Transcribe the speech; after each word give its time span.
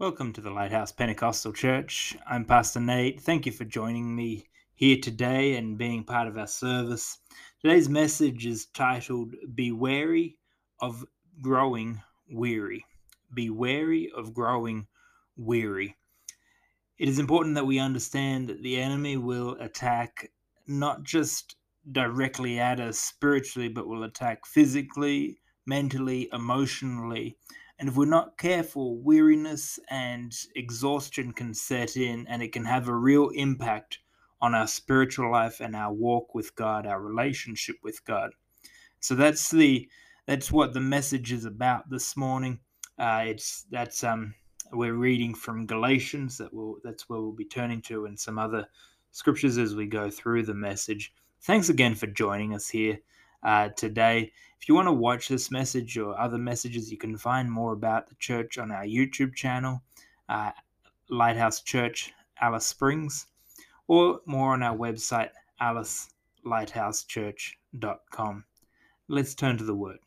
Welcome 0.00 0.32
to 0.32 0.40
the 0.40 0.50
Lighthouse 0.50 0.92
Pentecostal 0.92 1.52
Church. 1.52 2.16
I'm 2.26 2.46
Pastor 2.46 2.80
Nate. 2.80 3.20
Thank 3.20 3.44
you 3.44 3.52
for 3.52 3.66
joining 3.66 4.16
me 4.16 4.46
here 4.74 4.96
today 4.96 5.56
and 5.56 5.76
being 5.76 6.04
part 6.04 6.26
of 6.26 6.38
our 6.38 6.46
service. 6.46 7.18
Today's 7.60 7.90
message 7.90 8.46
is 8.46 8.64
titled 8.72 9.34
Be 9.54 9.72
Wary 9.72 10.38
of 10.80 11.04
Growing 11.42 12.00
Weary. 12.30 12.82
Be 13.34 13.50
wary 13.50 14.10
of 14.16 14.32
growing 14.32 14.86
weary. 15.36 15.94
It 16.98 17.10
is 17.10 17.18
important 17.18 17.54
that 17.56 17.66
we 17.66 17.78
understand 17.78 18.48
that 18.48 18.62
the 18.62 18.80
enemy 18.80 19.18
will 19.18 19.58
attack 19.60 20.30
not 20.66 21.02
just 21.02 21.56
directly 21.92 22.58
at 22.58 22.80
us 22.80 22.98
spiritually, 22.98 23.68
but 23.68 23.86
will 23.86 24.04
attack 24.04 24.46
physically, 24.46 25.42
mentally, 25.66 26.30
emotionally. 26.32 27.36
And 27.80 27.88
if 27.88 27.96
we're 27.96 28.04
not 28.04 28.36
careful, 28.36 28.98
weariness 28.98 29.80
and 29.88 30.36
exhaustion 30.54 31.32
can 31.32 31.54
set 31.54 31.96
in, 31.96 32.26
and 32.28 32.42
it 32.42 32.52
can 32.52 32.66
have 32.66 32.88
a 32.88 32.94
real 32.94 33.30
impact 33.30 34.00
on 34.42 34.54
our 34.54 34.66
spiritual 34.66 35.32
life 35.32 35.60
and 35.60 35.74
our 35.74 35.90
walk 35.90 36.34
with 36.34 36.54
God, 36.56 36.86
our 36.86 37.00
relationship 37.00 37.76
with 37.82 38.04
God. 38.04 38.32
So 39.00 39.14
that's 39.14 39.50
the 39.50 39.88
that's 40.26 40.52
what 40.52 40.74
the 40.74 40.80
message 40.80 41.32
is 41.32 41.46
about 41.46 41.88
this 41.88 42.18
morning. 42.18 42.60
Uh, 42.98 43.24
it's 43.28 43.64
that's 43.70 44.04
um 44.04 44.34
we're 44.72 44.92
reading 44.92 45.34
from 45.34 45.64
Galatians 45.64 46.36
that 46.36 46.52
will 46.52 46.76
that's 46.84 47.08
where 47.08 47.20
we'll 47.22 47.32
be 47.32 47.46
turning 47.46 47.80
to 47.82 48.04
and 48.04 48.20
some 48.20 48.38
other 48.38 48.66
scriptures 49.10 49.56
as 49.56 49.74
we 49.74 49.86
go 49.86 50.10
through 50.10 50.42
the 50.42 50.54
message. 50.54 51.14
Thanks 51.40 51.70
again 51.70 51.94
for 51.94 52.08
joining 52.08 52.54
us 52.54 52.68
here 52.68 52.98
uh, 53.42 53.70
today. 53.70 54.30
If 54.60 54.68
you 54.68 54.74
want 54.74 54.88
to 54.88 54.92
watch 54.92 55.28
this 55.28 55.50
message 55.50 55.96
or 55.96 56.18
other 56.18 56.36
messages, 56.38 56.90
you 56.90 56.98
can 56.98 57.16
find 57.16 57.50
more 57.50 57.72
about 57.72 58.08
the 58.08 58.14
church 58.16 58.58
on 58.58 58.70
our 58.70 58.84
YouTube 58.84 59.34
channel, 59.34 59.80
uh, 60.28 60.50
Lighthouse 61.08 61.62
Church 61.62 62.12
Alice 62.40 62.66
Springs, 62.66 63.26
or 63.86 64.20
more 64.26 64.52
on 64.52 64.62
our 64.62 64.76
website, 64.76 65.30
alicelighthouseChurch.com. 65.60 68.44
Let's 69.08 69.34
turn 69.34 69.56
to 69.58 69.64
the 69.64 69.74
Word. 69.74 69.98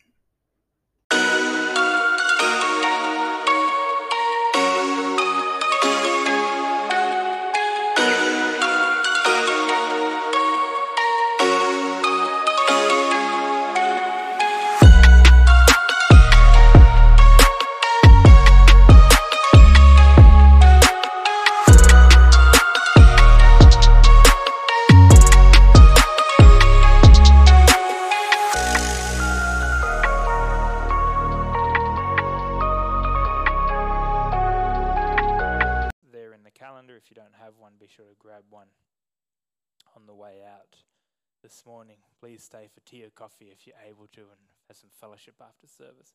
Coffee 43.16 43.50
if 43.52 43.66
you're 43.66 43.75
able 43.88 44.08
to 44.14 44.22
and 44.22 44.39
have 44.67 44.78
some 44.78 44.89
fellowship 45.00 45.36
after 45.42 45.67
service. 45.67 46.14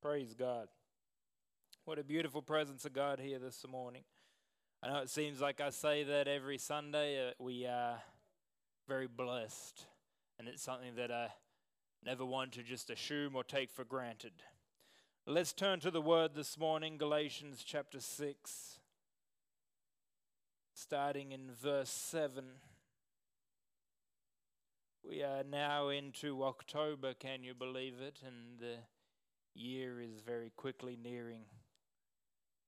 Praise 0.00 0.34
God. 0.34 0.68
What 1.84 1.98
a 1.98 2.04
beautiful 2.04 2.42
presence 2.42 2.84
of 2.84 2.92
God 2.92 3.18
here 3.18 3.38
this 3.38 3.64
morning. 3.68 4.02
I 4.82 4.88
know 4.88 4.98
it 4.98 5.10
seems 5.10 5.40
like 5.40 5.60
I 5.60 5.70
say 5.70 6.02
that 6.04 6.26
every 6.26 6.58
Sunday. 6.58 7.28
Uh, 7.28 7.32
we 7.38 7.66
are 7.66 8.00
very 8.88 9.06
blessed, 9.06 9.86
and 10.38 10.48
it's 10.48 10.62
something 10.62 10.96
that 10.96 11.12
I 11.12 11.28
never 12.04 12.24
want 12.24 12.52
to 12.52 12.62
just 12.62 12.90
assume 12.90 13.36
or 13.36 13.44
take 13.44 13.70
for 13.70 13.84
granted. 13.84 14.32
Let's 15.26 15.52
turn 15.52 15.78
to 15.80 15.90
the 15.92 16.00
word 16.00 16.32
this 16.34 16.58
morning, 16.58 16.98
Galatians 16.98 17.62
chapter 17.64 18.00
6, 18.00 18.80
starting 20.74 21.30
in 21.30 21.50
verse 21.52 21.90
7. 21.90 22.44
We 25.08 25.22
are 25.22 25.42
now 25.42 25.88
into 25.88 26.44
October, 26.44 27.12
can 27.14 27.42
you 27.42 27.54
believe 27.54 27.94
it? 28.00 28.20
And 28.24 28.60
the 28.60 28.76
year 29.54 30.00
is 30.00 30.20
very 30.20 30.52
quickly 30.56 30.96
nearing 31.02 31.42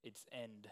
its 0.03 0.25
end. 0.31 0.67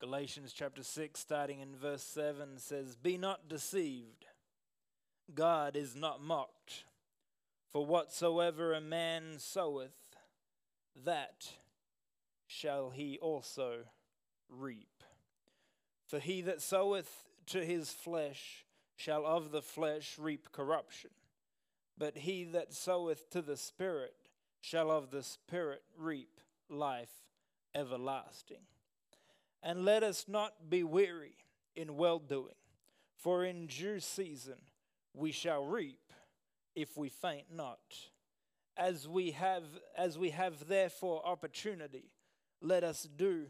Galatians 0.00 0.52
chapter 0.52 0.84
6, 0.84 1.18
starting 1.18 1.60
in 1.60 1.74
verse 1.74 2.02
7, 2.02 2.58
says, 2.58 2.94
Be 2.94 3.18
not 3.18 3.48
deceived, 3.48 4.26
God 5.34 5.76
is 5.76 5.96
not 5.96 6.22
mocked. 6.22 6.84
For 7.72 7.84
whatsoever 7.84 8.72
a 8.72 8.80
man 8.80 9.38
soweth, 9.38 10.16
that 11.04 11.54
shall 12.46 12.90
he 12.90 13.18
also 13.18 13.78
reap. 14.48 15.02
For 16.06 16.20
he 16.20 16.40
that 16.42 16.62
soweth 16.62 17.24
to 17.46 17.64
his 17.64 17.90
flesh 17.90 18.64
shall 18.96 19.26
of 19.26 19.50
the 19.50 19.62
flesh 19.62 20.16
reap 20.18 20.52
corruption, 20.52 21.10
but 21.98 22.18
he 22.18 22.44
that 22.44 22.72
soweth 22.72 23.30
to 23.30 23.42
the 23.42 23.56
Spirit 23.56 24.14
shall 24.60 24.90
of 24.90 25.10
the 25.10 25.22
Spirit 25.22 25.82
reap 25.98 26.40
life 26.68 27.10
everlasting. 27.74 28.62
And 29.62 29.84
let 29.84 30.02
us 30.02 30.26
not 30.28 30.68
be 30.68 30.82
weary 30.82 31.36
in 31.74 31.96
well 31.96 32.18
doing, 32.18 32.54
for 33.16 33.44
in 33.44 33.66
due 33.66 34.00
season 34.00 34.58
we 35.14 35.32
shall 35.32 35.64
reap 35.64 36.12
if 36.74 36.96
we 36.96 37.08
faint 37.08 37.46
not. 37.52 37.78
As 38.76 39.06
we 39.06 39.30
have 39.30 39.62
as 39.96 40.18
we 40.18 40.30
have 40.30 40.66
therefore 40.66 41.24
opportunity, 41.24 42.10
let 42.60 42.82
us 42.82 43.08
do 43.16 43.46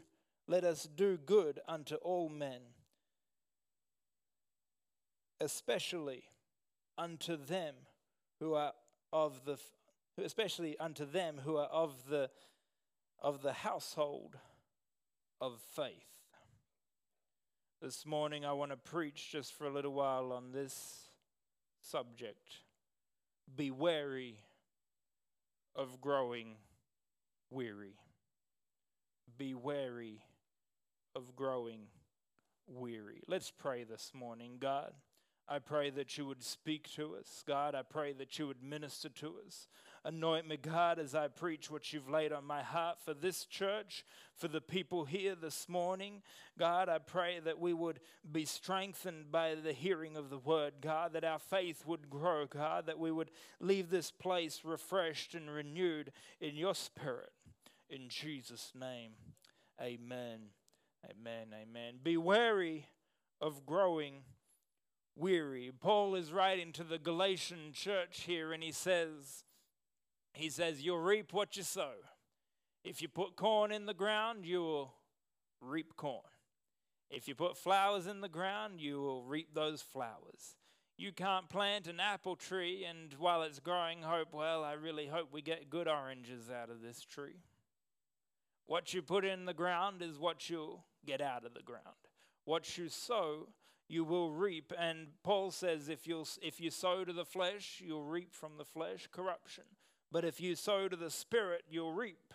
let 0.47 0.63
us 0.63 0.87
do 0.95 1.17
good 1.17 1.59
unto 1.67 1.95
all 1.95 2.29
men, 2.29 2.61
especially 5.39 6.23
unto 6.97 7.35
them 7.35 7.75
who 8.39 8.53
are 8.53 8.73
of 9.11 9.45
the 9.45 9.57
especially 10.23 10.77
unto 10.79 11.05
them 11.05 11.41
who 11.43 11.57
are 11.57 11.67
of 11.67 12.07
the 12.09 12.29
of 13.21 13.41
the 13.41 13.53
household 13.53 14.37
of 15.41 15.59
faith. 15.75 15.91
This 17.81 18.05
morning 18.05 18.45
I 18.45 18.53
want 18.53 18.71
to 18.71 18.77
preach 18.77 19.31
just 19.31 19.53
for 19.53 19.67
a 19.67 19.73
little 19.73 19.93
while 19.93 20.31
on 20.31 20.51
this 20.51 21.09
subject 21.81 22.61
be 23.55 23.71
wary 23.71 24.39
of 25.75 26.01
growing 26.01 26.55
weary. 27.49 27.95
Be 29.37 29.53
wary 29.53 30.23
of 31.15 31.35
growing 31.35 31.81
weary. 32.67 33.21
Let's 33.27 33.51
pray 33.51 33.83
this 33.83 34.11
morning, 34.13 34.57
God. 34.59 34.93
I 35.47 35.59
pray 35.59 35.91
that 35.91 36.17
you 36.17 36.25
would 36.25 36.43
speak 36.43 36.89
to 36.95 37.15
us. 37.15 37.43
God, 37.47 37.75
I 37.75 37.83
pray 37.83 38.13
that 38.13 38.39
you 38.39 38.47
would 38.47 38.63
minister 38.63 39.09
to 39.09 39.35
us. 39.45 39.67
Anoint 40.03 40.47
me, 40.47 40.57
God, 40.57 40.99
as 40.99 41.15
I 41.15 41.27
preach 41.27 41.69
what 41.69 41.91
you've 41.91 42.09
laid 42.09 42.31
on 42.31 42.45
my 42.45 42.61
heart 42.61 42.97
for 43.03 43.13
this 43.13 43.45
church, 43.45 44.05
for 44.35 44.47
the 44.47 44.61
people 44.61 45.05
here 45.05 45.35
this 45.35 45.67
morning. 45.69 46.21
God, 46.57 46.89
I 46.89 46.97
pray 46.99 47.39
that 47.39 47.59
we 47.59 47.73
would 47.73 47.99
be 48.31 48.45
strengthened 48.45 49.31
by 49.31 49.55
the 49.55 49.73
hearing 49.73 50.15
of 50.15 50.29
the 50.29 50.37
word, 50.37 50.75
God, 50.81 51.13
that 51.13 51.23
our 51.23 51.39
faith 51.39 51.85
would 51.85 52.09
grow, 52.09 52.45
God, 52.45 52.85
that 52.87 52.99
we 52.99 53.11
would 53.11 53.31
leave 53.59 53.89
this 53.89 54.11
place 54.11 54.61
refreshed 54.63 55.35
and 55.35 55.49
renewed 55.49 56.11
in 56.39 56.55
your 56.55 56.75
spirit. 56.75 57.31
In 57.89 58.09
Jesus' 58.09 58.71
name, 58.79 59.11
amen. 59.81 60.39
Amen. 61.11 61.47
Amen. 61.53 61.95
Be 62.01 62.17
wary 62.17 62.87
of 63.39 63.65
growing 63.65 64.23
weary. 65.15 65.71
Paul 65.79 66.15
is 66.15 66.31
writing 66.31 66.71
to 66.73 66.83
the 66.83 66.97
Galatian 66.97 67.71
church 67.73 68.21
here 68.21 68.51
and 68.51 68.61
he 68.61 68.71
says, 68.71 69.43
he 70.33 70.49
says, 70.49 70.81
you'll 70.81 70.99
reap 70.99 71.33
what 71.33 71.55
you 71.55 71.63
sow. 71.63 71.93
If 72.83 73.01
you 73.01 73.07
put 73.07 73.35
corn 73.35 73.71
in 73.71 73.85
the 73.85 73.93
ground, 73.93 74.45
you 74.45 74.61
will 74.61 74.93
reap 75.61 75.95
corn. 75.95 76.21
If 77.09 77.27
you 77.27 77.35
put 77.35 77.57
flowers 77.57 78.07
in 78.07 78.21
the 78.21 78.29
ground, 78.29 78.81
you 78.81 78.99
will 78.99 79.23
reap 79.23 79.53
those 79.53 79.81
flowers. 79.81 80.55
You 80.97 81.11
can't 81.11 81.49
plant 81.49 81.87
an 81.87 81.99
apple 81.99 82.35
tree 82.35 82.85
and 82.85 83.13
while 83.17 83.43
it's 83.43 83.59
growing, 83.59 84.01
hope, 84.01 84.33
well, 84.33 84.63
I 84.63 84.73
really 84.73 85.07
hope 85.07 85.31
we 85.31 85.41
get 85.41 85.69
good 85.69 85.87
oranges 85.87 86.49
out 86.49 86.69
of 86.69 86.81
this 86.81 87.03
tree. 87.03 87.43
What 88.67 88.93
you 88.93 89.01
put 89.01 89.25
in 89.25 89.45
the 89.45 89.53
ground 89.53 90.01
is 90.01 90.17
what 90.17 90.49
you'll 90.49 90.85
get 91.05 91.21
out 91.21 91.45
of 91.45 91.53
the 91.53 91.61
ground. 91.61 91.83
What 92.45 92.77
you 92.77 92.89
sow 92.89 93.49
you 93.87 94.03
will 94.03 94.31
reap. 94.31 94.73
And 94.77 95.07
Paul 95.23 95.51
says, 95.51 95.89
if, 95.89 96.07
you 96.07 96.23
if 96.41 96.59
you 96.59 96.71
sow 96.71 97.03
to 97.03 97.13
the 97.13 97.25
flesh, 97.25 97.81
you'll 97.85 98.03
reap 98.03 98.33
from 98.33 98.57
the 98.57 98.65
flesh 98.65 99.07
corruption. 99.11 99.63
But 100.11 100.25
if 100.25 100.39
you 100.39 100.55
sow 100.55 100.87
to 100.87 100.95
the 100.95 101.11
Spirit, 101.11 101.63
you'll 101.69 101.93
reap 101.93 102.33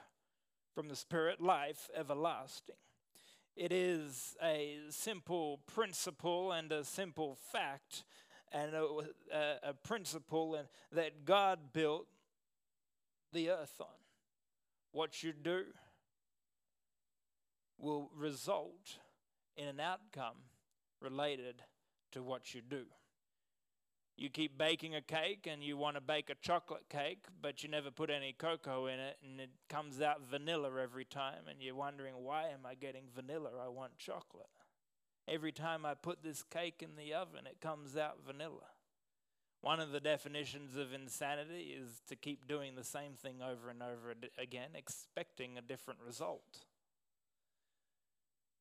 from 0.75 0.88
the 0.88 0.97
Spirit 0.97 1.41
life 1.41 1.88
everlasting. 1.97 2.76
It 3.56 3.73
is 3.73 4.37
a 4.43 4.79
simple 4.91 5.61
principle 5.67 6.52
and 6.52 6.70
a 6.73 6.85
simple 6.85 7.37
fact 7.52 8.05
and 8.52 8.75
a, 8.75 8.87
a, 9.32 9.70
a 9.70 9.75
principle 9.75 10.55
and, 10.55 10.69
that 10.93 11.25
God 11.25 11.73
built 11.73 12.06
the 13.32 13.50
earth 13.50 13.81
on. 13.81 13.87
What 14.93 15.23
you 15.23 15.32
do 15.32 15.64
will 17.79 18.11
result 18.17 18.99
in 19.56 19.69
an 19.69 19.81
outcome 19.81 20.37
related 21.00 21.62
to 22.12 22.23
what 22.23 22.55
you 22.55 22.61
do. 22.61 22.85
You 24.17 24.29
keep 24.29 24.58
baking 24.58 24.94
a 24.94 25.00
cake 25.00 25.49
and 25.50 25.64
you 25.64 25.79
want 25.79 25.97
to 25.97 26.02
bake 26.02 26.29
a 26.29 26.35
chocolate 26.35 26.91
cake, 26.91 27.25
but 27.41 27.62
you 27.62 27.70
never 27.70 27.91
put 27.91 28.11
any 28.11 28.35
cocoa 28.37 28.87
in 28.87 29.00
it 29.00 29.17
and 29.25 29.41
it 29.41 29.50
comes 29.70 30.02
out 30.02 30.20
vanilla 30.31 30.70
every 30.82 31.06
time, 31.06 31.49
and 31.49 31.62
you're 31.62 31.75
wondering, 31.75 32.14
why 32.19 32.49
am 32.49 32.67
I 32.67 32.75
getting 32.75 33.05
vanilla? 33.14 33.50
I 33.64 33.69
want 33.69 33.97
chocolate. 33.97 34.47
Every 35.26 35.52
time 35.52 35.87
I 35.87 35.94
put 35.94 36.23
this 36.23 36.43
cake 36.43 36.82
in 36.82 36.97
the 36.97 37.14
oven, 37.14 37.47
it 37.47 37.61
comes 37.62 37.97
out 37.97 38.19
vanilla. 38.26 38.67
One 39.62 39.81
of 39.81 39.93
the 39.93 40.00
definitions 40.00 40.76
of 40.76 40.93
insanity 40.93 41.75
is 41.79 42.00
to 42.08 42.17
keep 42.17 42.49
doing 42.49 42.75
the 42.75 42.85
same 42.85 43.12
thing 43.14 43.37
over 43.43 43.70
and 43.70 43.82
over 43.82 44.14
again, 44.38 44.70
expecting 44.75 45.56
a 45.56 45.62
different 45.62 46.00
result. 46.05 46.64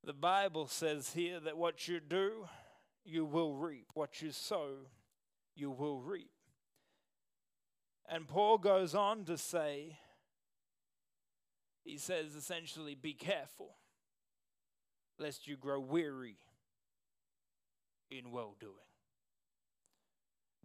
The 0.03 0.13
Bible 0.13 0.67
says 0.67 1.13
here 1.13 1.39
that 1.41 1.57
what 1.57 1.87
you 1.87 1.99
do, 1.99 2.47
you 3.03 3.25
will 3.25 3.53
reap. 3.55 3.87
What 3.93 4.21
you 4.21 4.31
sow, 4.31 4.87
you 5.55 5.71
will 5.71 6.01
reap. 6.01 6.31
And 8.09 8.27
Paul 8.27 8.57
goes 8.57 8.95
on 8.95 9.25
to 9.25 9.37
say, 9.37 9.97
he 11.83 11.97
says 11.97 12.33
essentially, 12.33 12.95
be 12.95 13.13
careful 13.13 13.75
lest 15.19 15.47
you 15.47 15.57
grow 15.57 15.79
weary 15.79 16.37
in 18.09 18.31
well 18.31 18.55
doing. 18.59 18.73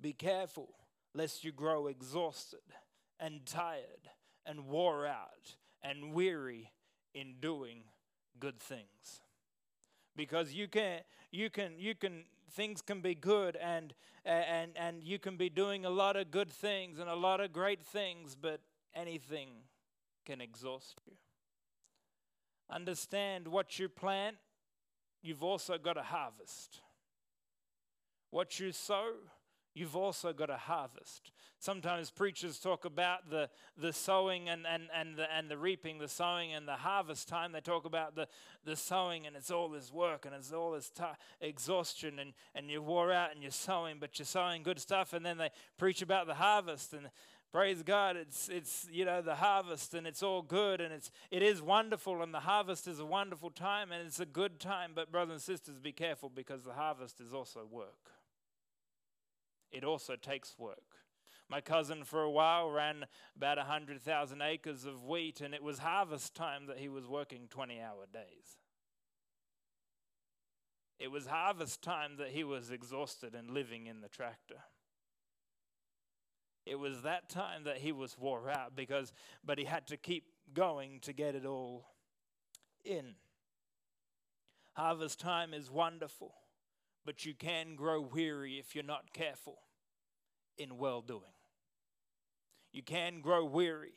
Be 0.00 0.12
careful 0.12 0.68
lest 1.12 1.44
you 1.44 1.52
grow 1.52 1.86
exhausted 1.86 2.60
and 3.18 3.44
tired 3.44 4.08
and 4.46 4.66
wore 4.66 5.06
out 5.06 5.56
and 5.82 6.14
weary 6.14 6.70
in 7.14 7.34
doing 7.40 7.82
good 8.38 8.60
things 8.60 9.20
because 10.16 10.52
you 10.52 10.68
can 10.68 11.00
you 11.30 11.50
can 11.50 11.72
you 11.78 11.94
can 11.94 12.24
things 12.52 12.80
can 12.80 13.00
be 13.00 13.14
good 13.14 13.56
and 13.56 13.94
and 14.24 14.72
and 14.76 15.02
you 15.02 15.18
can 15.18 15.36
be 15.36 15.48
doing 15.48 15.84
a 15.84 15.90
lot 15.90 16.16
of 16.16 16.30
good 16.30 16.50
things 16.50 16.98
and 16.98 17.08
a 17.08 17.14
lot 17.14 17.40
of 17.40 17.52
great 17.52 17.84
things 17.84 18.34
but 18.34 18.60
anything 18.94 19.48
can 20.24 20.40
exhaust 20.40 21.00
you. 21.06 21.14
Understand 22.70 23.48
what 23.48 23.78
you 23.78 23.88
plant 23.88 24.36
you've 25.22 25.42
also 25.42 25.78
got 25.78 25.94
to 25.94 26.02
harvest. 26.02 26.80
What 28.30 28.58
you 28.58 28.72
sow 28.72 29.12
you've 29.74 29.96
also 29.96 30.32
got 30.32 30.50
a 30.50 30.56
harvest. 30.56 31.32
Sometimes 31.58 32.10
preachers 32.10 32.58
talk 32.58 32.84
about 32.84 33.30
the, 33.30 33.48
the 33.76 33.92
sowing 33.92 34.48
and, 34.48 34.66
and, 34.66 34.84
and, 34.94 35.16
the, 35.16 35.32
and 35.34 35.50
the 35.50 35.58
reaping, 35.58 35.98
the 35.98 36.08
sowing 36.08 36.52
and 36.52 36.68
the 36.68 36.76
harvest 36.76 37.28
time. 37.28 37.52
They 37.52 37.60
talk 37.60 37.84
about 37.84 38.14
the, 38.14 38.28
the 38.64 38.76
sowing 38.76 39.26
and 39.26 39.34
it's 39.34 39.50
all 39.50 39.68
this 39.68 39.92
work 39.92 40.26
and 40.26 40.34
it's 40.34 40.52
all 40.52 40.72
this 40.72 40.90
t- 40.90 41.04
exhaustion 41.40 42.18
and, 42.18 42.34
and 42.54 42.70
you 42.70 42.82
wore 42.82 43.12
out 43.12 43.32
and 43.32 43.42
you're 43.42 43.50
sowing, 43.50 43.96
but 43.98 44.18
you're 44.18 44.26
sowing 44.26 44.62
good 44.62 44.78
stuff. 44.78 45.12
And 45.12 45.24
then 45.24 45.38
they 45.38 45.50
preach 45.76 46.02
about 46.02 46.26
the 46.26 46.34
harvest 46.34 46.92
and 46.92 47.08
praise 47.50 47.82
God, 47.82 48.16
it's, 48.16 48.48
it's 48.48 48.86
you 48.92 49.04
know, 49.04 49.22
the 49.22 49.36
harvest 49.36 49.94
and 49.94 50.06
it's 50.06 50.22
all 50.22 50.42
good 50.42 50.80
and 50.80 50.92
it's, 50.92 51.10
it 51.30 51.42
is 51.42 51.62
wonderful 51.62 52.22
and 52.22 52.34
the 52.34 52.40
harvest 52.40 52.86
is 52.86 53.00
a 53.00 53.06
wonderful 53.06 53.50
time 53.50 53.90
and 53.90 54.06
it's 54.06 54.20
a 54.20 54.26
good 54.26 54.60
time. 54.60 54.92
But 54.94 55.10
brothers 55.10 55.32
and 55.32 55.42
sisters, 55.42 55.78
be 55.78 55.92
careful 55.92 56.28
because 56.28 56.64
the 56.64 56.74
harvest 56.74 57.20
is 57.20 57.32
also 57.32 57.66
work 57.70 58.10
it 59.74 59.84
also 59.84 60.14
takes 60.14 60.54
work. 60.56 60.78
My 61.50 61.60
cousin, 61.60 62.04
for 62.04 62.22
a 62.22 62.30
while, 62.30 62.70
ran 62.70 63.04
about 63.36 63.58
100,000 63.58 64.40
acres 64.40 64.84
of 64.86 65.04
wheat, 65.04 65.40
and 65.40 65.52
it 65.52 65.62
was 65.62 65.80
harvest 65.80 66.34
time 66.34 66.66
that 66.66 66.78
he 66.78 66.88
was 66.88 67.06
working 67.06 67.48
20 67.50 67.80
hour 67.80 68.06
days. 68.12 68.58
It 70.98 71.10
was 71.10 71.26
harvest 71.26 71.82
time 71.82 72.16
that 72.18 72.28
he 72.28 72.44
was 72.44 72.70
exhausted 72.70 73.34
and 73.34 73.50
living 73.50 73.88
in 73.88 74.00
the 74.00 74.08
tractor. 74.08 74.62
It 76.64 76.76
was 76.76 77.02
that 77.02 77.28
time 77.28 77.64
that 77.64 77.78
he 77.78 77.92
was 77.92 78.16
wore 78.16 78.48
out 78.48 78.74
because, 78.74 79.12
but 79.44 79.58
he 79.58 79.64
had 79.64 79.88
to 79.88 79.98
keep 79.98 80.24
going 80.54 81.00
to 81.00 81.12
get 81.12 81.34
it 81.34 81.44
all 81.44 81.84
in. 82.84 83.16
Harvest 84.72 85.20
time 85.20 85.52
is 85.52 85.70
wonderful, 85.70 86.32
but 87.04 87.26
you 87.26 87.34
can 87.34 87.74
grow 87.74 88.00
weary 88.00 88.58
if 88.58 88.74
you're 88.74 88.82
not 88.82 89.12
careful 89.12 89.63
in 90.58 90.78
well 90.78 91.00
doing. 91.00 91.22
You 92.72 92.82
can 92.82 93.20
grow 93.20 93.44
weary 93.44 93.94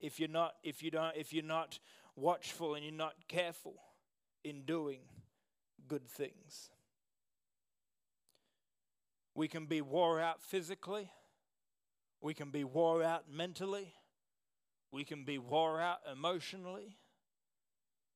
if 0.00 0.18
you're 0.18 0.28
not 0.28 0.54
if 0.62 0.82
you 0.82 0.90
don't 0.90 1.16
if 1.16 1.32
you're 1.32 1.44
not 1.44 1.78
watchful 2.16 2.74
and 2.74 2.84
you're 2.84 2.92
not 2.92 3.14
careful 3.28 3.74
in 4.44 4.62
doing 4.62 5.00
good 5.86 6.08
things. 6.08 6.70
We 9.34 9.46
can 9.46 9.66
be 9.66 9.80
wore 9.80 10.20
out 10.20 10.42
physically. 10.42 11.10
We 12.20 12.34
can 12.34 12.50
be 12.50 12.64
wore 12.64 13.02
out 13.04 13.30
mentally. 13.30 13.94
We 14.90 15.04
can 15.04 15.24
be 15.24 15.38
wore 15.38 15.80
out 15.80 15.98
emotionally. 16.10 16.96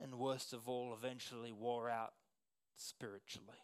And 0.00 0.16
worst 0.16 0.52
of 0.52 0.68
all, 0.68 0.92
eventually 0.98 1.52
wore 1.52 1.88
out 1.88 2.14
spiritually. 2.74 3.62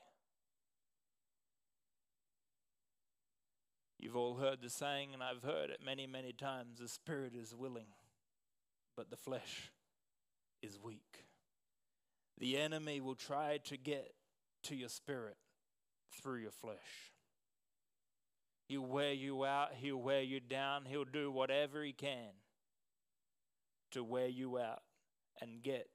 You've 3.99 4.17
all 4.17 4.37
heard 4.37 4.61
the 4.63 4.71
saying, 4.71 5.11
and 5.13 5.23
I've 5.23 5.43
heard 5.43 5.71
it 5.71 5.81
many, 5.85 6.07
many 6.07 6.33
times 6.33 6.79
the 6.79 6.89
spirit 6.89 7.33
is 7.35 7.55
willing, 7.55 7.89
but 8.97 9.11
the 9.11 9.17
flesh 9.17 9.73
is 10.63 10.79
weak. 10.81 11.25
The 12.39 12.57
enemy 12.57 13.01
will 13.01 13.17
try 13.17 13.59
to 13.65 13.77
get 13.77 14.13
to 14.65 14.77
your 14.77 14.89
spirit 14.89 15.37
through 16.23 16.39
your 16.39 16.53
flesh. 16.53 17.13
He'll 18.69 18.83
wear 18.83 19.13
you 19.13 19.45
out, 19.45 19.71
he'll 19.75 19.97
wear 19.97 20.23
you 20.23 20.41
down, 20.41 20.85
he'll 20.85 21.05
do 21.05 21.31
whatever 21.31 21.83
he 21.83 21.93
can 21.93 22.33
to 23.93 24.05
wear 24.05 24.29
you 24.29 24.59
out 24.59 24.83
and 25.41 25.63
get 25.63 25.89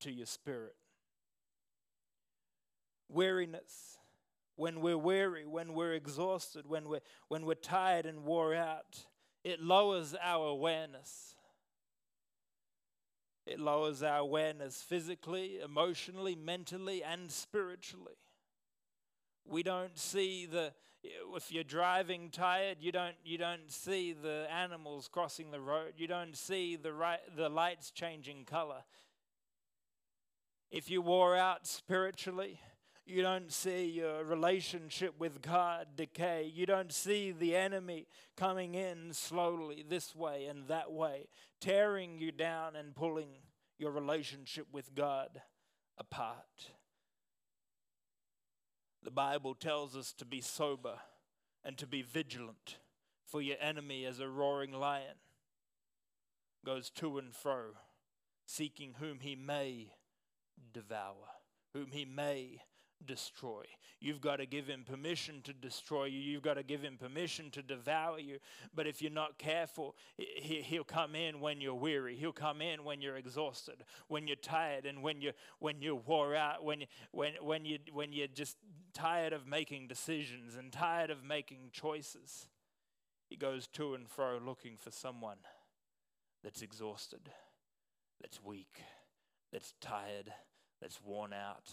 to 0.00 0.10
your 0.10 0.26
spirit. 0.26 0.76
Weariness 3.08 3.98
when 4.56 4.80
we're 4.80 4.98
weary, 4.98 5.46
when 5.46 5.74
we're 5.74 5.92
exhausted, 5.92 6.66
when 6.66 6.88
we're, 6.88 7.00
when 7.28 7.44
we're 7.44 7.54
tired 7.54 8.06
and 8.06 8.24
wore 8.24 8.54
out, 8.54 9.06
it 9.44 9.60
lowers 9.60 10.14
our 10.20 10.48
awareness. 10.48 11.34
It 13.46 13.60
lowers 13.60 14.02
our 14.02 14.18
awareness 14.18 14.82
physically, 14.82 15.60
emotionally, 15.64 16.34
mentally, 16.34 17.04
and 17.04 17.30
spiritually. 17.30 18.16
We 19.44 19.62
don't 19.62 19.96
see 19.96 20.46
the, 20.46 20.72
if 21.04 21.52
you're 21.52 21.62
driving 21.62 22.30
tired, 22.30 22.78
you 22.80 22.90
don't, 22.90 23.14
you 23.24 23.38
don't 23.38 23.70
see 23.70 24.12
the 24.12 24.46
animals 24.52 25.06
crossing 25.06 25.52
the 25.52 25.60
road. 25.60 25.92
You 25.96 26.08
don't 26.08 26.36
see 26.36 26.74
the, 26.74 26.92
right, 26.92 27.20
the 27.36 27.48
lights 27.48 27.92
changing 27.92 28.46
color. 28.46 28.82
If 30.72 30.90
you 30.90 31.00
wore 31.00 31.36
out 31.36 31.66
spiritually, 31.68 32.58
you 33.06 33.22
don't 33.22 33.52
see 33.52 33.86
your 33.86 34.24
relationship 34.24 35.14
with 35.18 35.40
God 35.40 35.86
decay. 35.96 36.50
You 36.52 36.66
don't 36.66 36.92
see 36.92 37.30
the 37.30 37.54
enemy 37.54 38.08
coming 38.36 38.74
in 38.74 39.12
slowly 39.12 39.84
this 39.88 40.14
way 40.14 40.46
and 40.46 40.66
that 40.66 40.90
way, 40.90 41.28
tearing 41.60 42.18
you 42.18 42.32
down 42.32 42.74
and 42.74 42.96
pulling 42.96 43.28
your 43.78 43.92
relationship 43.92 44.66
with 44.72 44.94
God 44.94 45.40
apart. 45.96 46.72
The 49.04 49.12
Bible 49.12 49.54
tells 49.54 49.94
us 49.94 50.12
to 50.14 50.24
be 50.24 50.40
sober 50.40 50.98
and 51.64 51.78
to 51.78 51.86
be 51.86 52.02
vigilant, 52.02 52.78
for 53.24 53.40
your 53.40 53.56
enemy, 53.60 54.04
as 54.04 54.18
a 54.18 54.28
roaring 54.28 54.72
lion, 54.72 55.16
goes 56.64 56.90
to 56.90 57.18
and 57.18 57.32
fro, 57.32 57.70
seeking 58.46 58.94
whom 58.98 59.20
he 59.20 59.36
may 59.36 59.92
devour, 60.72 61.28
whom 61.72 61.92
he 61.92 62.04
may 62.04 62.62
destroy. 63.04 63.64
You've 64.00 64.20
got 64.20 64.36
to 64.36 64.46
give 64.46 64.66
him 64.66 64.84
permission 64.88 65.40
to 65.44 65.52
destroy 65.52 66.04
you. 66.04 66.18
You've 66.18 66.42
got 66.42 66.54
to 66.54 66.62
give 66.62 66.82
him 66.82 66.96
permission 66.98 67.50
to 67.52 67.62
devour 67.62 68.18
you. 68.18 68.38
But 68.74 68.86
if 68.86 69.00
you're 69.00 69.10
not 69.10 69.38
careful, 69.38 69.96
he'll 70.16 70.84
come 70.84 71.14
in 71.14 71.40
when 71.40 71.60
you're 71.60 71.74
weary. 71.74 72.16
He'll 72.16 72.32
come 72.32 72.60
in 72.60 72.84
when 72.84 73.00
you're 73.00 73.16
exhausted, 73.16 73.84
when 74.08 74.26
you're 74.26 74.36
tired, 74.36 74.86
and 74.86 75.02
when 75.02 75.20
you 75.20 75.32
when 75.58 75.80
you're 75.80 75.94
wore 75.94 76.34
out, 76.34 76.64
when 76.64 76.84
when 77.10 77.32
when 77.40 77.64
you 77.64 77.78
when 77.92 78.12
you're 78.12 78.26
just 78.26 78.56
tired 78.92 79.32
of 79.32 79.46
making 79.46 79.88
decisions 79.88 80.56
and 80.56 80.72
tired 80.72 81.10
of 81.10 81.24
making 81.24 81.70
choices. 81.72 82.48
He 83.28 83.36
goes 83.36 83.66
to 83.68 83.94
and 83.94 84.08
fro 84.08 84.38
looking 84.44 84.76
for 84.76 84.90
someone 84.90 85.38
that's 86.44 86.62
exhausted, 86.62 87.30
that's 88.20 88.42
weak, 88.42 88.82
that's 89.52 89.74
tired, 89.80 90.32
that's 90.80 91.02
worn 91.02 91.32
out, 91.32 91.72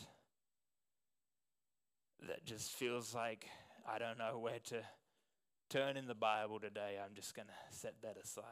that 2.43 2.51
just 2.51 2.71
feels 2.71 3.13
like 3.13 3.47
I 3.91 3.99
don't 3.99 4.17
know 4.17 4.39
where 4.39 4.59
to 4.65 4.81
turn 5.69 5.97
in 5.97 6.07
the 6.07 6.15
Bible 6.15 6.59
today. 6.59 6.97
I'm 7.03 7.15
just 7.15 7.35
going 7.35 7.47
to 7.47 7.77
set 7.77 7.95
that 8.01 8.17
aside. 8.21 8.43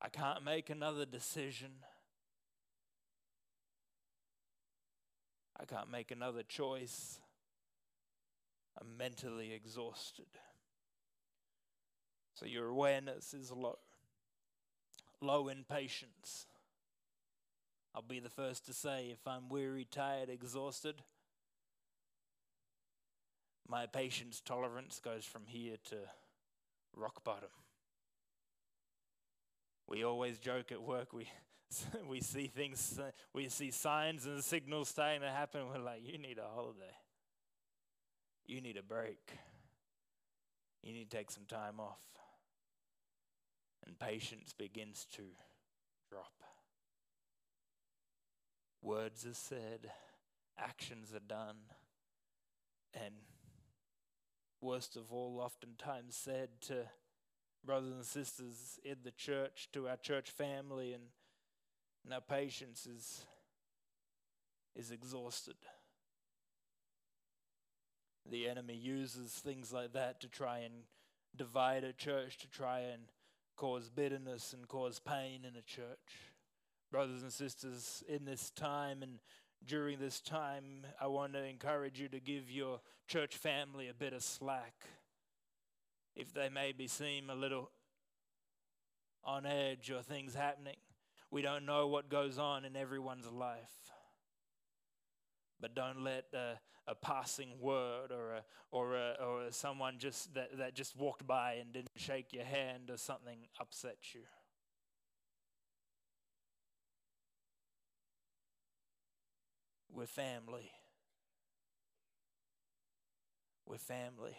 I 0.00 0.08
can't 0.08 0.44
make 0.44 0.70
another 0.70 1.04
decision. 1.04 1.70
I 5.58 5.64
can't 5.64 5.90
make 5.90 6.10
another 6.10 6.42
choice. 6.42 7.18
I'm 8.80 8.96
mentally 8.96 9.52
exhausted. 9.52 10.26
So 12.34 12.46
your 12.46 12.66
awareness 12.68 13.32
is 13.32 13.50
low, 13.50 13.78
low 15.22 15.48
in 15.48 15.64
patience. 15.64 16.46
I'll 17.94 18.02
be 18.02 18.20
the 18.20 18.28
first 18.28 18.66
to 18.66 18.74
say 18.74 19.08
if 19.10 19.26
I'm 19.26 19.48
weary, 19.48 19.86
tired, 19.90 20.28
exhausted, 20.28 21.02
my 23.68 23.86
patience 23.86 24.40
tolerance 24.44 25.00
goes 25.02 25.24
from 25.24 25.42
here 25.46 25.76
to 25.90 25.96
rock 26.94 27.24
bottom. 27.24 27.48
We 29.88 30.04
always 30.04 30.38
joke 30.38 30.72
at 30.72 30.82
work. 30.82 31.12
We 31.12 31.28
we 32.08 32.20
see 32.20 32.46
things, 32.46 32.98
we 33.32 33.48
see 33.48 33.70
signs 33.70 34.26
and 34.26 34.42
signals 34.42 34.88
starting 34.88 35.20
to 35.22 35.30
happen. 35.30 35.62
We're 35.68 35.82
like, 35.82 36.00
you 36.04 36.18
need 36.18 36.38
a 36.38 36.54
holiday. 36.54 36.94
You 38.46 38.60
need 38.60 38.76
a 38.76 38.82
break. 38.82 39.32
You 40.82 40.92
need 40.92 41.10
to 41.10 41.16
take 41.16 41.30
some 41.30 41.44
time 41.48 41.80
off. 41.80 41.98
And 43.84 43.98
patience 43.98 44.52
begins 44.52 45.06
to 45.16 45.22
drop. 46.10 46.32
Words 48.82 49.26
are 49.26 49.34
said, 49.34 49.90
actions 50.58 51.12
are 51.12 51.26
done, 51.26 51.56
and 52.94 53.14
worst 54.66 54.96
of 54.96 55.12
all, 55.12 55.40
oftentimes 55.40 56.16
said 56.16 56.48
to 56.60 56.74
brothers 57.64 57.92
and 57.92 58.04
sisters 58.04 58.80
in 58.84 58.96
the 59.04 59.12
church, 59.12 59.68
to 59.72 59.88
our 59.88 59.96
church 59.96 60.30
family, 60.30 60.92
and, 60.92 61.04
and 62.04 62.12
our 62.12 62.20
patience 62.20 62.86
is, 62.86 63.24
is 64.74 64.90
exhausted. 64.90 65.54
The 68.28 68.48
enemy 68.48 68.74
uses 68.74 69.30
things 69.32 69.72
like 69.72 69.92
that 69.92 70.20
to 70.22 70.28
try 70.28 70.58
and 70.58 70.74
divide 71.36 71.84
a 71.84 71.92
church, 71.92 72.38
to 72.38 72.50
try 72.50 72.80
and 72.80 73.02
cause 73.56 73.88
bitterness 73.88 74.52
and 74.52 74.66
cause 74.66 74.98
pain 74.98 75.42
in 75.44 75.56
a 75.56 75.62
church. 75.62 76.32
Brothers 76.90 77.22
and 77.22 77.32
sisters, 77.32 78.02
in 78.08 78.24
this 78.24 78.50
time 78.50 79.02
and 79.02 79.20
during 79.64 79.98
this 79.98 80.20
time, 80.20 80.86
I 81.00 81.06
want 81.06 81.32
to 81.34 81.44
encourage 81.44 82.00
you 82.00 82.08
to 82.08 82.20
give 82.20 82.50
your 82.50 82.80
church 83.06 83.36
family 83.36 83.88
a 83.88 83.94
bit 83.94 84.12
of 84.12 84.22
slack. 84.22 84.74
If 86.14 86.32
they 86.32 86.48
maybe 86.48 86.86
seem 86.86 87.30
a 87.30 87.34
little 87.34 87.70
on 89.24 89.44
edge 89.44 89.90
or 89.90 90.02
things 90.02 90.34
happening, 90.34 90.76
we 91.30 91.42
don't 91.42 91.66
know 91.66 91.88
what 91.88 92.08
goes 92.08 92.38
on 92.38 92.64
in 92.64 92.76
everyone's 92.76 93.30
life. 93.30 93.72
But 95.60 95.74
don't 95.74 96.02
let 96.02 96.26
a, 96.34 96.58
a 96.86 96.94
passing 96.94 97.60
word 97.60 98.12
or 98.12 98.34
a, 98.34 98.44
or 98.70 98.94
a, 98.94 99.16
or 99.20 99.46
someone 99.50 99.96
just 99.98 100.34
that, 100.34 100.58
that 100.58 100.74
just 100.74 100.96
walked 100.96 101.26
by 101.26 101.54
and 101.54 101.72
didn't 101.72 101.90
shake 101.96 102.32
your 102.32 102.44
hand 102.44 102.90
or 102.90 102.96
something 102.96 103.38
upset 103.58 103.96
you. 104.14 104.20
We're 109.96 110.04
family. 110.04 110.70
We're 113.64 113.78
family. 113.78 114.36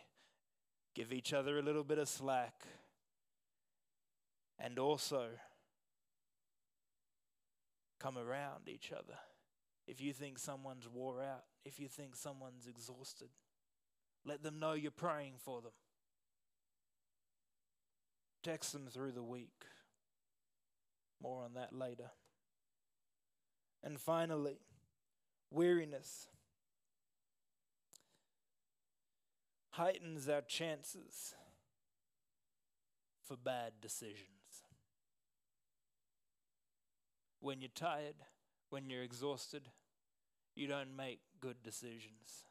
Give 0.93 1.11
each 1.11 1.33
other 1.33 1.57
a 1.57 1.63
little 1.63 1.83
bit 1.83 1.97
of 1.97 2.07
slack. 2.07 2.53
And 4.59 4.77
also 4.77 5.29
come 7.99 8.19
around 8.19 8.69
each 8.69 8.91
other. 8.91 9.17
If 9.87 9.99
you 9.99 10.13
think 10.13 10.37
someone's 10.37 10.87
wore 10.87 11.23
out, 11.23 11.45
if 11.65 11.79
you 11.79 11.87
think 11.87 12.15
someone's 12.15 12.67
exhausted, 12.67 13.29
let 14.23 14.43
them 14.43 14.59
know 14.59 14.73
you're 14.73 14.91
praying 14.91 15.33
for 15.39 15.61
them. 15.61 15.71
Text 18.43 18.73
them 18.73 18.85
through 18.91 19.13
the 19.13 19.23
week. 19.23 19.65
More 21.19 21.43
on 21.43 21.55
that 21.55 21.73
later. 21.73 22.11
And 23.83 23.99
finally, 23.99 24.59
weariness 25.51 26.27
heightens 29.77 30.27
our 30.27 30.42
chances 30.42 31.36
for 33.24 33.38
bad 33.38 33.74
decisions. 33.80 34.63
When 37.39 37.62
you're 37.62 37.70
tired, 37.75 38.16
when 38.70 38.89
you're 38.89 39.04
exhausted, 39.04 39.70
you 40.56 40.68
don't 40.68 40.96
make 40.98 41.20
good 41.39 41.58
decisions. 41.63 42.44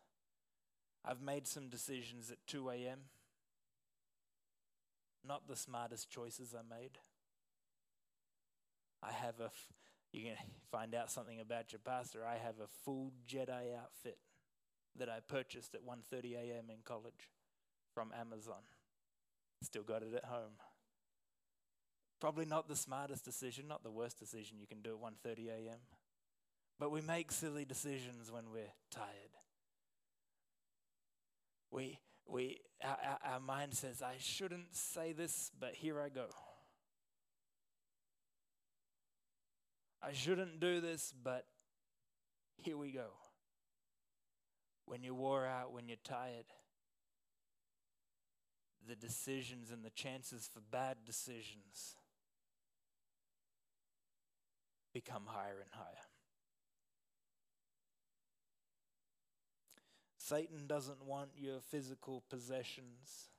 I've 1.04 1.20
made 1.20 1.48
some 1.48 1.68
decisions 1.68 2.30
at 2.30 2.38
2 2.46 2.70
a.m., 2.70 2.98
not 5.26 5.48
the 5.48 5.56
smartest 5.56 6.08
choices 6.08 6.54
I 6.54 6.62
made. 6.62 6.98
I 9.02 9.10
have 9.10 9.40
a, 9.40 9.46
f- 9.46 9.66
you 10.16 10.24
can 10.24 10.36
find 10.72 10.94
out 10.94 11.10
something 11.10 11.40
about 11.40 11.72
your 11.72 11.80
pastor. 11.84 12.24
I 12.24 12.38
have 12.38 12.58
a 12.58 12.68
full 12.84 13.12
Jedi 13.28 13.76
outfit 13.76 14.16
that 14.98 15.10
I 15.10 15.20
purchased 15.20 15.74
at 15.74 15.82
1:30 15.82 16.34
a.m. 16.34 16.70
in 16.70 16.78
college 16.84 17.30
from 17.94 18.12
Amazon. 18.18 18.62
Still 19.62 19.82
got 19.82 20.02
it 20.02 20.14
at 20.14 20.24
home. 20.24 20.52
Probably 22.18 22.46
not 22.46 22.66
the 22.66 22.76
smartest 22.76 23.24
decision, 23.24 23.68
not 23.68 23.82
the 23.82 23.90
worst 23.90 24.18
decision 24.18 24.58
you 24.58 24.66
can 24.66 24.80
do 24.80 24.94
at 24.94 25.00
1:30 25.00 25.48
a.m. 25.48 25.80
But 26.78 26.90
we 26.90 27.02
make 27.02 27.30
silly 27.30 27.66
decisions 27.66 28.32
when 28.32 28.50
we're 28.50 28.72
tired. 28.90 29.36
We 31.70 31.98
we 32.26 32.60
our, 32.82 33.18
our 33.22 33.40
mind 33.40 33.74
says 33.74 34.02
I 34.02 34.16
shouldn't 34.18 34.74
say 34.74 35.12
this, 35.12 35.50
but 35.60 35.74
here 35.74 36.00
I 36.00 36.08
go. 36.08 36.26
I 40.06 40.12
shouldn't 40.12 40.60
do 40.60 40.80
this, 40.80 41.12
but 41.24 41.46
here 42.58 42.76
we 42.76 42.92
go. 42.92 43.08
When 44.84 45.02
you're 45.02 45.14
wore 45.14 45.44
out, 45.44 45.72
when 45.72 45.88
you're 45.88 45.96
tired, 46.04 46.44
the 48.88 48.94
decisions 48.94 49.72
and 49.72 49.84
the 49.84 49.90
chances 49.90 50.48
for 50.52 50.60
bad 50.60 50.98
decisions 51.04 51.96
become 54.94 55.24
higher 55.26 55.58
and 55.60 55.70
higher. 55.72 56.06
Satan 60.18 60.68
doesn't 60.68 61.04
want 61.04 61.30
your 61.36 61.58
physical 61.60 62.22
possessions. 62.30 63.30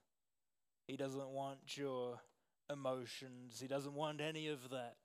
He 0.86 0.98
doesn't 0.98 1.30
want 1.30 1.78
your 1.78 2.20
emotions. 2.70 3.58
He 3.62 3.68
doesn't 3.68 3.94
want 3.94 4.20
any 4.20 4.50
of 4.50 4.70
that 4.72 4.98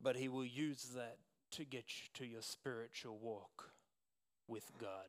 but 0.00 0.16
He 0.16 0.28
will 0.28 0.44
use 0.44 0.90
that 0.94 1.18
to 1.52 1.64
get 1.64 1.84
you 1.88 2.08
to 2.14 2.26
your 2.26 2.42
spiritual 2.42 3.18
walk 3.18 3.70
with 4.48 4.72
God. 4.80 5.08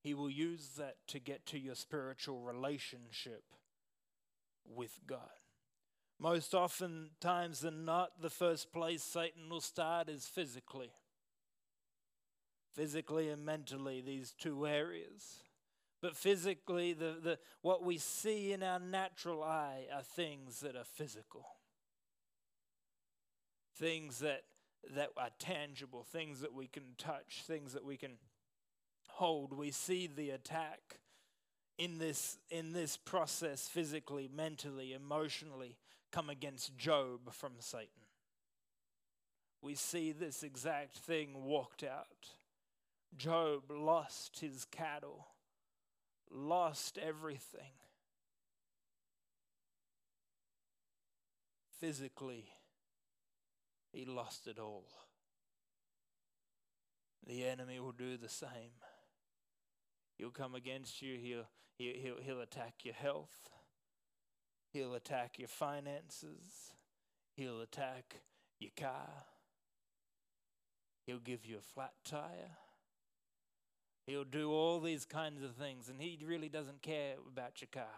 He 0.00 0.14
will 0.14 0.30
use 0.30 0.70
that 0.78 0.96
to 1.08 1.18
get 1.18 1.46
to 1.46 1.58
your 1.58 1.74
spiritual 1.74 2.40
relationship 2.40 3.42
with 4.64 5.00
God. 5.06 5.30
Most 6.18 6.54
often 6.54 7.10
times 7.20 7.60
than 7.60 7.84
not, 7.84 8.20
the 8.20 8.30
first 8.30 8.72
place 8.72 9.02
Satan 9.02 9.48
will 9.48 9.60
start 9.60 10.08
is 10.08 10.26
physically. 10.26 10.90
Physically 12.74 13.28
and 13.28 13.44
mentally, 13.44 14.00
these 14.00 14.34
two 14.38 14.66
areas. 14.66 15.40
But 16.00 16.16
physically, 16.16 16.92
the, 16.92 17.16
the, 17.22 17.38
what 17.62 17.82
we 17.84 17.98
see 17.98 18.52
in 18.52 18.62
our 18.62 18.78
natural 18.78 19.42
eye 19.42 19.86
are 19.94 20.02
things 20.02 20.60
that 20.60 20.76
are 20.76 20.84
physical 20.84 21.46
things 23.76 24.18
that 24.20 24.42
that 24.94 25.10
are 25.16 25.30
tangible, 25.38 26.04
things 26.04 26.40
that 26.40 26.52
we 26.52 26.66
can 26.66 26.94
touch, 26.98 27.42
things 27.46 27.72
that 27.72 27.84
we 27.84 27.96
can 27.96 28.18
hold. 29.08 29.56
We 29.56 29.70
see 29.70 30.06
the 30.06 30.30
attack 30.30 30.98
in 31.78 31.98
this 31.98 32.38
in 32.50 32.72
this 32.72 32.96
process 32.96 33.68
physically, 33.68 34.28
mentally, 34.34 34.92
emotionally 34.92 35.76
come 36.12 36.30
against 36.30 36.76
Job 36.76 37.32
from 37.32 37.54
Satan. 37.58 37.88
We 39.62 39.74
see 39.74 40.12
this 40.12 40.42
exact 40.42 40.98
thing 40.98 41.44
walked 41.44 41.82
out. 41.82 42.28
Job 43.16 43.62
lost 43.70 44.40
his 44.40 44.64
cattle, 44.66 45.26
lost 46.30 46.98
everything. 46.98 47.72
Physically, 51.80 52.46
he 53.94 54.04
lost 54.04 54.46
it 54.46 54.58
all. 54.58 54.84
The 57.26 57.44
enemy 57.44 57.78
will 57.78 57.92
do 57.92 58.16
the 58.16 58.28
same. 58.28 58.74
He'll 60.18 60.30
come 60.30 60.54
against 60.54 61.00
you, 61.00 61.16
he'll, 61.16 61.46
he'll, 61.78 62.16
he'll, 62.22 62.40
attack 62.40 62.84
your 62.84 62.94
health, 62.94 63.50
he'll 64.72 64.94
attack 64.94 65.38
your 65.38 65.48
finances, 65.48 66.72
he'll 67.36 67.60
attack 67.60 68.20
your 68.60 68.70
car, 68.76 69.08
he'll 71.06 71.18
give 71.18 71.44
you 71.46 71.56
a 71.58 71.60
flat 71.60 71.94
tire. 72.04 72.58
He'll 74.06 74.24
do 74.24 74.52
all 74.52 74.80
these 74.80 75.06
kinds 75.06 75.42
of 75.42 75.54
things, 75.54 75.88
and 75.88 75.98
he 75.98 76.18
really 76.22 76.50
doesn't 76.50 76.82
care 76.82 77.14
about 77.26 77.62
your 77.62 77.68
car. 77.72 77.88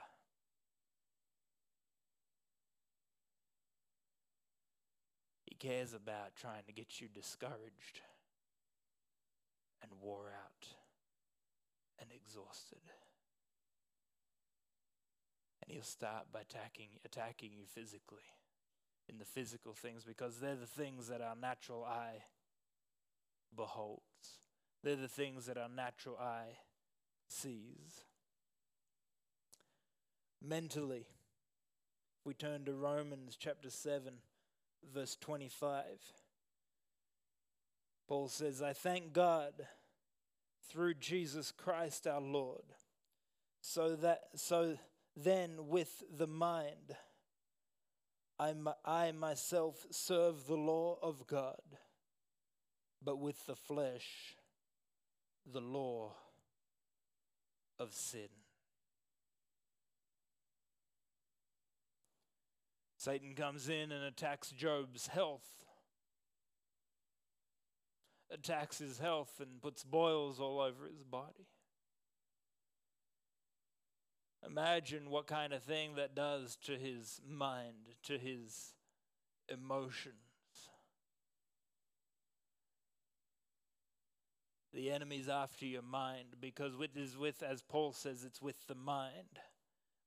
Cares 5.67 5.95
about 5.95 6.37
trying 6.37 6.63
to 6.67 6.73
get 6.73 7.01
you 7.01 7.09
discouraged 7.13 8.01
and 9.83 9.91
wore 10.01 10.29
out 10.29 10.69
and 12.01 12.11
exhausted. 12.13 12.83
And 15.63 15.73
he'll 15.73 15.83
start 15.83 16.27
by 16.33 16.43
attacking, 16.43 16.91
attacking 17.05 17.51
you 17.53 17.65
physically 17.67 18.31
in 19.09 19.19
the 19.19 19.25
physical 19.25 19.73
things 19.73 20.05
because 20.05 20.39
they're 20.39 20.55
the 20.55 20.67
things 20.67 21.09
that 21.09 21.21
our 21.21 21.35
natural 21.35 21.85
eye 21.85 22.23
beholds. 23.57 24.03
They're 24.85 24.95
the 24.95 25.09
things 25.09 25.47
that 25.47 25.59
our 25.59 25.69
natural 25.69 26.17
eye 26.17 26.59
sees. 27.29 28.05
Mentally, 30.41 31.07
we 32.25 32.35
turn 32.35 32.65
to 32.67 32.73
Romans 32.73 33.37
chapter 33.39 33.71
7, 33.71 34.15
verse 34.95 35.17
25. 35.21 35.85
Paul 38.09 38.29
says, 38.29 38.63
I 38.63 38.73
thank 38.73 39.13
God 39.13 39.53
through 40.71 40.95
Jesus 40.95 41.53
Christ 41.53 42.07
our 42.07 42.21
Lord. 42.21 42.65
So 43.61 43.97
that 43.97 44.21
so 44.37 44.77
then 45.17 45.69
with 45.69 46.05
the 46.17 46.27
mind 46.27 46.97
I, 48.39 48.55
I 48.85 49.13
myself 49.13 49.87
serve 49.91 50.47
the 50.47 50.57
law 50.57 50.99
of 51.03 51.27
God, 51.27 51.63
but 53.03 53.19
with 53.19 53.47
the 53.47 53.57
flesh 53.57 54.37
the 55.51 55.61
law 55.61 56.13
of 57.79 57.93
sin. 57.93 58.29
Satan 63.07 63.37
comes 63.37 63.69
in 63.69 63.93
and 63.93 64.03
attacks 64.03 64.51
Job's 64.51 65.07
health, 65.07 65.47
attacks 68.33 68.79
his 68.79 68.99
health, 68.99 69.35
and 69.39 69.63
puts 69.63 69.85
boils 69.85 70.41
all 70.41 70.59
over 70.59 70.87
his 70.89 71.05
body. 71.05 71.47
Imagine 74.45 75.09
what 75.09 75.29
kind 75.29 75.53
of 75.53 75.63
thing 75.63 75.95
that 75.95 76.17
does 76.17 76.57
to 76.65 76.77
his 76.77 77.21
mind, 77.25 77.95
to 78.07 78.19
his 78.19 78.75
emotions. 79.49 80.17
The 84.75 84.91
enemy's 84.91 85.29
after 85.29 85.65
your 85.65 85.83
mind 85.83 86.39
because 86.41 86.73
it 86.81 86.97
is 86.97 87.17
with, 87.17 87.45
as 87.45 87.63
Paul 87.63 87.93
says, 87.93 88.25
it's 88.25 88.43
with 88.43 88.67
the 88.67 88.75
mind 88.75 89.39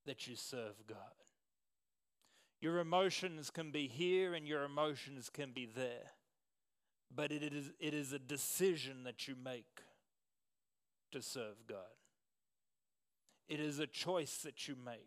that 0.04 0.26
you 0.26 0.36
serve 0.36 0.74
God. 0.86 1.14
Your 2.60 2.78
emotions 2.78 3.50
can 3.50 3.70
be 3.70 3.88
here 3.88 4.34
and 4.34 4.46
your 4.46 4.64
emotions 4.64 5.30
can 5.32 5.52
be 5.52 5.66
there. 5.66 6.12
But 7.14 7.32
it 7.32 7.42
is, 7.42 7.72
it 7.80 7.94
is 7.94 8.12
a 8.12 8.18
decision 8.18 9.04
that 9.04 9.26
you 9.26 9.34
make 9.42 9.80
to 11.12 11.22
serve 11.22 11.66
God. 11.68 11.78
It 13.48 13.60
is 13.60 13.78
a 13.78 13.86
choice 13.86 14.38
that 14.44 14.68
you 14.68 14.76
make 14.84 15.00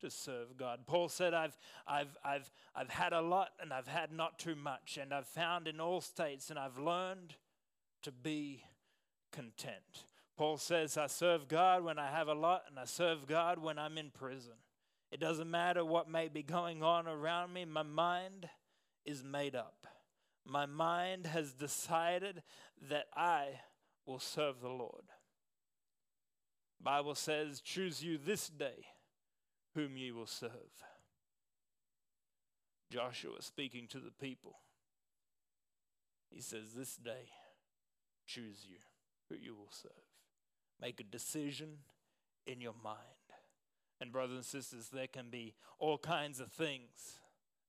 to 0.00 0.10
serve 0.10 0.56
God. 0.56 0.80
Paul 0.86 1.08
said, 1.08 1.34
I've, 1.34 1.56
I've, 1.86 2.16
I've, 2.24 2.52
I've 2.74 2.90
had 2.90 3.12
a 3.12 3.20
lot 3.20 3.48
and 3.60 3.72
I've 3.72 3.88
had 3.88 4.12
not 4.12 4.38
too 4.38 4.54
much, 4.54 4.98
and 5.00 5.12
I've 5.12 5.26
found 5.26 5.66
in 5.66 5.80
all 5.80 6.00
states, 6.00 6.50
and 6.50 6.58
I've 6.58 6.78
learned 6.78 7.34
to 8.02 8.12
be 8.12 8.62
content. 9.32 10.04
Paul 10.36 10.58
says, 10.58 10.96
I 10.96 11.06
serve 11.06 11.48
God 11.48 11.82
when 11.84 11.98
I 11.98 12.10
have 12.10 12.28
a 12.28 12.34
lot, 12.34 12.64
and 12.68 12.78
I 12.78 12.84
serve 12.84 13.26
God 13.26 13.58
when 13.58 13.78
I'm 13.78 13.96
in 13.98 14.10
prison. 14.10 14.52
It 15.10 15.20
doesn't 15.20 15.50
matter 15.50 15.84
what 15.84 16.08
may 16.08 16.28
be 16.28 16.42
going 16.42 16.82
on 16.82 17.06
around 17.06 17.52
me, 17.52 17.64
my 17.64 17.82
mind 17.82 18.48
is 19.04 19.22
made 19.22 19.54
up. 19.54 19.86
My 20.46 20.66
mind 20.66 21.26
has 21.26 21.52
decided 21.52 22.42
that 22.90 23.06
I 23.14 23.60
will 24.06 24.18
serve 24.18 24.60
the 24.60 24.68
Lord. 24.68 25.04
Bible 26.80 27.14
says, 27.14 27.60
choose 27.60 28.02
you 28.02 28.18
this 28.18 28.48
day 28.48 28.86
whom 29.74 29.96
ye 29.96 30.12
will 30.12 30.26
serve. 30.26 30.50
Joshua 32.90 33.40
speaking 33.40 33.88
to 33.88 33.98
the 33.98 34.12
people. 34.12 34.56
He 36.30 36.40
says, 36.40 36.72
This 36.76 36.96
day, 36.96 37.30
choose 38.26 38.66
you 38.68 38.78
who 39.28 39.36
you 39.36 39.54
will 39.54 39.70
serve. 39.70 39.92
Make 40.80 41.00
a 41.00 41.04
decision 41.04 41.78
in 42.46 42.60
your 42.60 42.74
mind. 42.82 42.98
And, 44.00 44.12
brothers 44.12 44.36
and 44.36 44.44
sisters, 44.44 44.88
there 44.92 45.06
can 45.06 45.30
be 45.30 45.54
all 45.78 45.98
kinds 45.98 46.40
of 46.40 46.52
things 46.52 47.20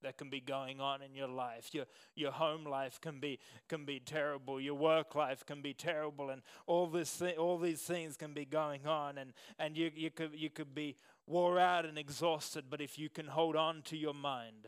that 0.06 0.18
can 0.18 0.30
be 0.30 0.40
going 0.40 0.80
on 0.80 1.02
in 1.02 1.16
your 1.16 1.28
life. 1.28 1.70
Your, 1.74 1.86
your 2.16 2.32
home 2.32 2.64
life 2.64 3.02
can 3.02 3.20
be, 3.20 3.40
can 3.68 3.86
be 3.86 4.00
terrible. 4.00 4.62
Your 4.62 4.76
work 4.76 5.16
life 5.16 5.46
can 5.46 5.62
be 5.62 5.74
terrible. 5.74 6.30
And 6.30 6.42
all, 6.68 6.88
this 6.88 7.18
th- 7.18 7.38
all 7.38 7.58
these 7.58 7.82
things 7.82 8.16
can 8.16 8.34
be 8.34 8.46
going 8.46 8.86
on. 8.86 9.18
And, 9.18 9.34
and 9.58 9.76
you, 9.76 9.92
you, 9.96 10.12
could, 10.12 10.32
you 10.36 10.50
could 10.50 10.76
be 10.76 10.96
wore 11.26 11.60
out 11.60 11.86
and 11.86 11.98
exhausted. 11.98 12.66
But 12.70 12.82
if 12.82 13.00
you 13.00 13.10
can 13.10 13.28
hold 13.28 13.56
on 13.56 13.82
to 13.84 13.98
your 13.98 14.14
mind 14.14 14.68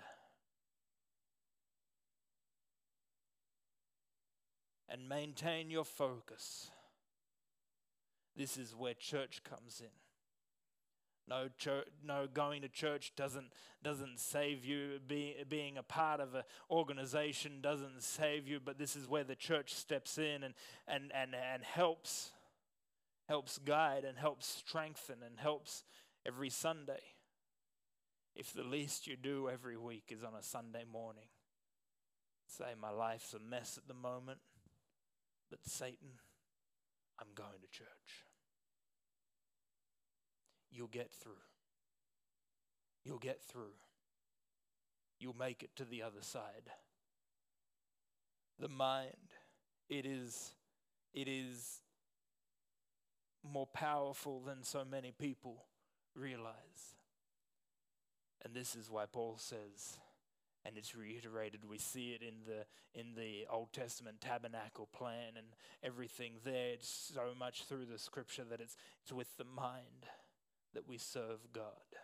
and 4.89 5.07
maintain 5.07 5.69
your 5.69 5.85
focus, 5.85 6.71
this 8.35 8.57
is 8.57 8.75
where 8.75 8.95
church 8.95 9.41
comes 9.43 9.81
in. 9.81 10.06
No, 11.29 11.49
church, 11.57 11.87
no, 12.05 12.25
going 12.33 12.61
to 12.61 12.69
church 12.69 13.11
doesn't 13.17 13.51
doesn't 13.83 14.19
save 14.19 14.63
you. 14.63 14.99
Be, 15.05 15.35
being 15.49 15.77
a 15.77 15.83
part 15.83 16.21
of 16.21 16.33
an 16.35 16.43
organization 16.71 17.59
doesn't 17.61 18.01
save 18.01 18.47
you. 18.47 18.61
But 18.63 18.77
this 18.77 18.95
is 18.95 19.09
where 19.09 19.25
the 19.25 19.35
church 19.35 19.73
steps 19.73 20.17
in 20.17 20.43
and 20.43 20.53
and 20.87 21.11
and 21.13 21.35
and 21.35 21.63
helps 21.63 22.31
helps 23.27 23.57
guide 23.57 24.05
and 24.05 24.17
helps 24.17 24.47
strengthen 24.47 25.17
and 25.25 25.37
helps 25.37 25.83
every 26.25 26.49
Sunday. 26.49 27.01
If 28.33 28.53
the 28.53 28.63
least 28.63 29.07
you 29.07 29.17
do 29.17 29.49
every 29.49 29.77
week 29.77 30.05
is 30.09 30.23
on 30.23 30.33
a 30.33 30.43
Sunday 30.43 30.83
morning, 30.89 31.27
say 32.45 32.73
my 32.79 32.91
life's 32.91 33.33
a 33.33 33.39
mess 33.39 33.77
at 33.77 33.87
the 33.87 33.93
moment, 33.93 34.39
but 35.49 35.59
Satan, 35.65 36.19
I'm 37.19 37.33
going 37.35 37.59
to 37.61 37.77
church 37.77 38.26
you'll 40.71 40.87
get 40.87 41.11
through. 41.11 41.33
You'll 43.03 43.19
get 43.19 43.41
through. 43.41 43.75
You'll 45.19 45.35
make 45.37 45.63
it 45.63 45.75
to 45.77 45.85
the 45.85 46.03
other 46.03 46.21
side. 46.21 46.71
The 48.59 48.67
mind, 48.67 49.13
it 49.89 50.05
is, 50.05 50.51
it 51.13 51.27
is 51.27 51.81
more 53.43 53.67
powerful 53.67 54.41
than 54.41 54.63
so 54.63 54.83
many 54.83 55.11
people 55.11 55.63
realize. 56.15 56.95
And 58.43 58.53
this 58.53 58.75
is 58.75 58.89
why 58.89 59.05
Paul 59.11 59.37
says, 59.37 59.97
and 60.65 60.77
it's 60.77 60.95
reiterated, 60.95 61.61
we 61.67 61.77
see 61.77 62.11
it 62.11 62.21
in 62.21 62.35
the 62.45 62.65
in 62.99 63.13
the 63.15 63.45
Old 63.49 63.71
Testament 63.73 64.21
tabernacle 64.21 64.87
plan 64.91 65.33
and 65.37 65.47
everything 65.83 66.33
there. 66.43 66.73
It's 66.73 67.11
so 67.13 67.33
much 67.37 67.63
through 67.65 67.85
the 67.85 67.99
scripture 67.99 68.43
that 68.49 68.59
it's 68.59 68.75
it's 69.01 69.13
with 69.13 69.37
the 69.37 69.45
mind 69.45 70.07
that 70.77 70.87
we 70.87 70.99
serve 70.99 71.39
God, 71.53 71.97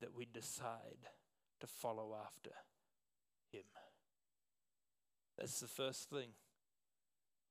that 0.00 0.12
we 0.12 0.24
decide 0.24 1.06
to 1.60 1.68
follow 1.68 2.16
after 2.20 2.50
Him. 3.52 3.62
That's 5.38 5.60
the 5.60 5.68
first 5.68 6.10
thing, 6.10 6.30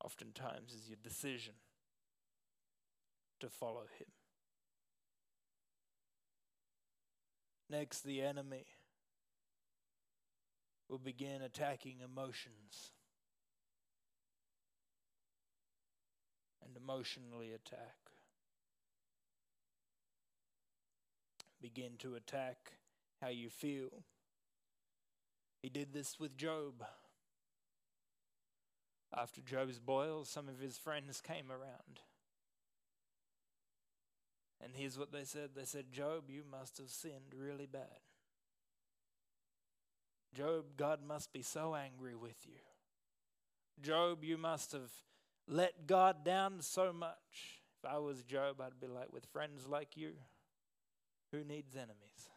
oftentimes, 0.03 0.73
is 0.73 0.89
your 0.89 0.97
decision 1.01 1.53
to 3.39 3.47
follow 3.47 3.85
Him. 3.97 4.07
Next, 7.69 8.01
the 8.01 8.21
enemy 8.21 8.65
will 10.89 10.99
begin 10.99 11.41
attacking 11.41 12.01
emotions 12.03 12.91
and 16.61 16.75
emotionally 16.75 17.53
attack. 17.53 17.95
Begin 21.65 21.93
to 21.97 22.13
attack 22.13 22.73
how 23.19 23.29
you 23.29 23.49
feel. 23.49 23.89
He 25.63 25.69
did 25.69 25.93
this 25.93 26.19
with 26.19 26.37
Job. 26.37 26.85
After 29.11 29.41
Job's 29.41 29.79
boils, 29.79 30.29
some 30.29 30.47
of 30.47 30.59
his 30.59 30.77
friends 30.77 31.21
came 31.21 31.51
around. 31.51 32.01
And 34.63 34.73
here's 34.75 34.99
what 34.99 35.11
they 35.11 35.23
said 35.23 35.51
they 35.55 35.65
said, 35.65 35.91
Job, 35.91 36.29
you 36.29 36.43
must 36.49 36.77
have 36.77 36.91
sinned 36.91 37.33
really 37.35 37.65
bad. 37.65 37.99
Job, 40.35 40.65
God 40.77 40.99
must 41.03 41.33
be 41.33 41.41
so 41.41 41.73
angry 41.73 42.13
with 42.13 42.45
you. 42.45 42.59
Job, 43.81 44.23
you 44.23 44.37
must 44.37 44.71
have 44.71 44.91
let 45.47 45.87
God 45.87 46.23
down 46.23 46.61
so 46.61 46.93
much. 46.93 47.61
If 47.83 47.89
I 47.89 47.97
was 47.97 48.21
Job, 48.21 48.61
I'd 48.61 48.79
be 48.79 48.85
like, 48.85 49.11
with 49.11 49.25
friends 49.25 49.67
like 49.67 49.97
you, 49.97 50.11
who 51.35 51.43
needs 51.43 51.75
enemies? 51.75 52.29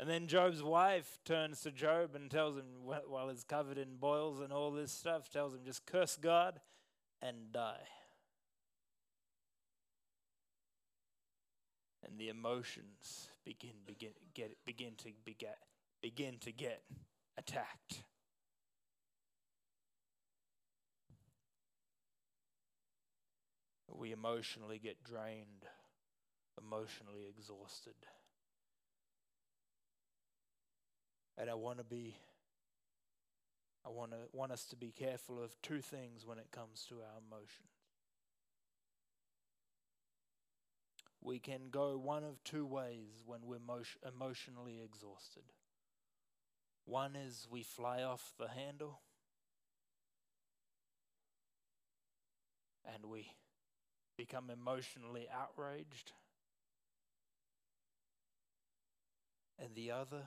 And 0.00 0.08
then 0.08 0.28
Job's 0.28 0.62
wife 0.62 1.18
turns 1.24 1.62
to 1.62 1.72
Job 1.72 2.14
and 2.14 2.30
tells 2.30 2.56
him, 2.56 2.66
while 2.84 3.28
he's 3.30 3.42
covered 3.42 3.78
in 3.78 3.96
boils 3.96 4.40
and 4.40 4.52
all 4.52 4.70
this 4.70 4.92
stuff, 4.92 5.28
tells 5.28 5.54
him, 5.54 5.60
just 5.64 5.86
curse 5.86 6.16
God 6.16 6.60
and 7.20 7.52
die. 7.52 7.88
And 12.06 12.18
the 12.18 12.28
emotions 12.28 13.28
begin, 13.44 13.72
begin, 13.84 14.12
get, 14.34 14.56
begin 14.64 14.92
to 14.98 15.08
beget, 15.24 15.58
begin 16.00 16.38
to 16.42 16.52
get 16.52 16.82
attacked. 17.36 18.04
We 23.90 24.12
emotionally 24.12 24.78
get 24.78 25.02
drained, 25.02 25.66
emotionally 26.62 27.26
exhausted. 27.28 27.94
And 31.36 31.48
I 31.48 31.54
want 31.54 31.78
to 31.78 31.84
be 31.84 32.16
I 33.86 33.90
want 33.90 34.10
to 34.10 34.18
want 34.32 34.52
us 34.52 34.64
to 34.66 34.76
be 34.76 34.90
careful 34.90 35.42
of 35.42 35.54
two 35.62 35.80
things 35.80 36.26
when 36.26 36.38
it 36.38 36.48
comes 36.52 36.84
to 36.88 36.96
our 36.96 37.20
emotions. 37.26 37.68
We 41.20 41.38
can 41.38 41.70
go 41.70 41.96
one 41.96 42.24
of 42.24 42.42
two 42.44 42.66
ways 42.66 43.22
when 43.24 43.40
we're 43.44 43.58
emotionally 44.06 44.80
exhausted. 44.84 45.44
One 46.84 47.16
is 47.16 47.46
we 47.50 47.62
fly 47.62 48.02
off 48.02 48.32
the 48.38 48.48
handle 48.48 49.00
and 52.94 53.06
we 53.06 53.28
become 54.16 54.50
emotionally 54.50 55.28
outraged. 55.32 56.12
And 59.58 59.74
the 59.74 59.90
other 59.90 60.22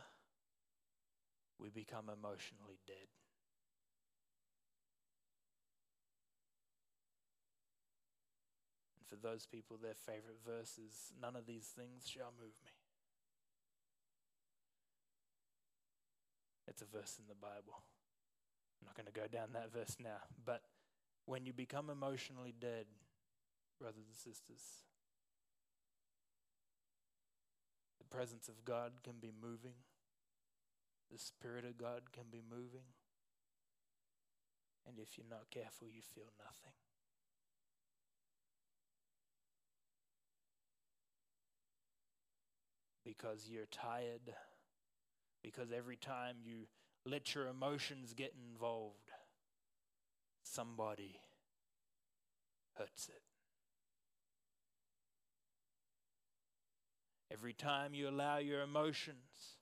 we 1.57 1.69
become 1.69 2.09
emotionally 2.09 2.79
dead. 2.85 3.07
And 8.97 9.07
for 9.07 9.15
those 9.15 9.45
people, 9.45 9.77
their 9.81 9.95
favorite 9.95 10.39
verse 10.45 10.77
is 10.77 11.13
None 11.21 11.35
of 11.35 11.45
these 11.45 11.67
things 11.75 12.07
shall 12.07 12.33
move 12.39 12.55
me. 12.65 12.71
It's 16.67 16.81
a 16.81 16.85
verse 16.85 17.17
in 17.19 17.25
the 17.27 17.35
Bible. 17.35 17.83
I'm 18.81 18.87
not 18.87 18.95
going 18.95 19.05
to 19.05 19.11
go 19.11 19.27
down 19.27 19.53
that 19.53 19.71
verse 19.71 19.97
now. 20.01 20.23
But 20.45 20.61
when 21.25 21.45
you 21.45 21.53
become 21.53 21.89
emotionally 21.89 22.53
dead, 22.59 22.85
brothers 23.79 24.05
and 24.07 24.15
sisters, 24.15 24.63
presence 28.11 28.47
of 28.47 28.65
God 28.65 28.91
can 29.03 29.15
be 29.21 29.31
moving 29.41 29.73
the 31.11 31.19
Spirit 31.19 31.65
of 31.65 31.77
God 31.77 32.11
can 32.13 32.23
be 32.31 32.41
moving. 32.49 32.87
And 34.87 34.97
if 34.97 35.17
you're 35.17 35.27
not 35.29 35.51
careful, 35.51 35.87
you 35.87 36.01
feel 36.01 36.31
nothing. 36.39 36.73
Because 43.03 43.49
you're 43.49 43.65
tired. 43.65 44.33
Because 45.43 45.71
every 45.75 45.97
time 45.97 46.37
you 46.43 46.67
let 47.05 47.35
your 47.35 47.47
emotions 47.47 48.13
get 48.13 48.33
involved, 48.53 49.11
somebody 50.43 51.19
hurts 52.77 53.09
it. 53.09 53.30
Every 57.41 57.53
time 57.53 57.95
you 57.95 58.07
allow 58.07 58.37
your 58.37 58.61
emotions 58.61 59.55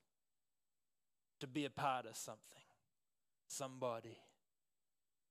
to 1.38 1.46
be 1.46 1.64
a 1.64 1.70
part 1.70 2.04
of 2.04 2.14
something. 2.14 2.60
Somebody 3.46 4.18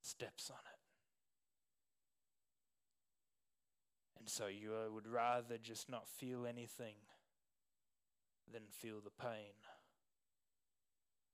steps 0.01 0.49
on 0.49 0.57
it. 0.57 0.79
And 4.17 4.27
so 4.27 4.47
you 4.47 4.71
uh, 4.73 4.91
would 4.91 5.05
rather 5.05 5.59
just 5.61 5.91
not 5.91 6.07
feel 6.07 6.47
anything 6.47 6.95
than 8.51 8.63
feel 8.71 8.99
the 8.99 9.11
pain 9.11 9.53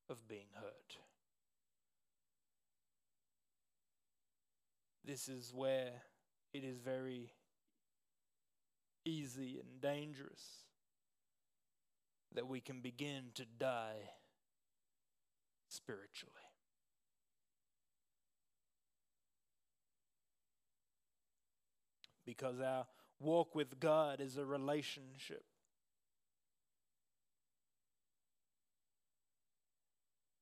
of 0.10 0.28
being 0.28 0.50
hurt. 0.54 0.98
This 5.06 5.30
is 5.30 5.54
where 5.56 5.94
it 6.54 6.66
is 6.66 6.80
very 6.80 7.32
easy 9.06 9.62
and 9.62 9.80
dangerous 9.80 10.65
that 12.36 12.48
we 12.48 12.60
can 12.60 12.82
begin 12.82 13.26
to 13.36 13.46
die 13.60 14.10
spiritually. 15.70 16.34
Because 22.26 22.60
our 22.60 22.86
walk 23.20 23.56
with 23.56 23.80
God 23.80 24.20
is 24.20 24.38
a 24.38 24.46
relationship. 24.46 25.44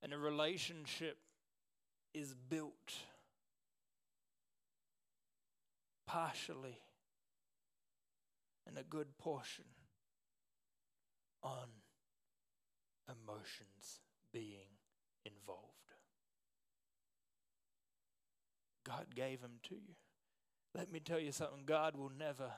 And 0.01 0.13
a 0.13 0.17
relationship 0.17 1.17
is 2.13 2.33
built 2.49 2.93
partially 6.05 6.77
and 8.67 8.77
a 8.77 8.83
good 8.83 9.17
portion 9.17 9.65
on 11.41 11.67
emotions 13.07 14.01
being 14.31 14.69
involved. 15.25 15.61
God 18.85 19.07
gave 19.15 19.41
them 19.41 19.59
to 19.69 19.75
you. 19.75 19.95
Let 20.75 20.91
me 20.91 20.99
tell 20.99 21.19
you 21.19 21.31
something 21.31 21.63
God 21.65 21.95
will 21.95 22.11
never 22.17 22.51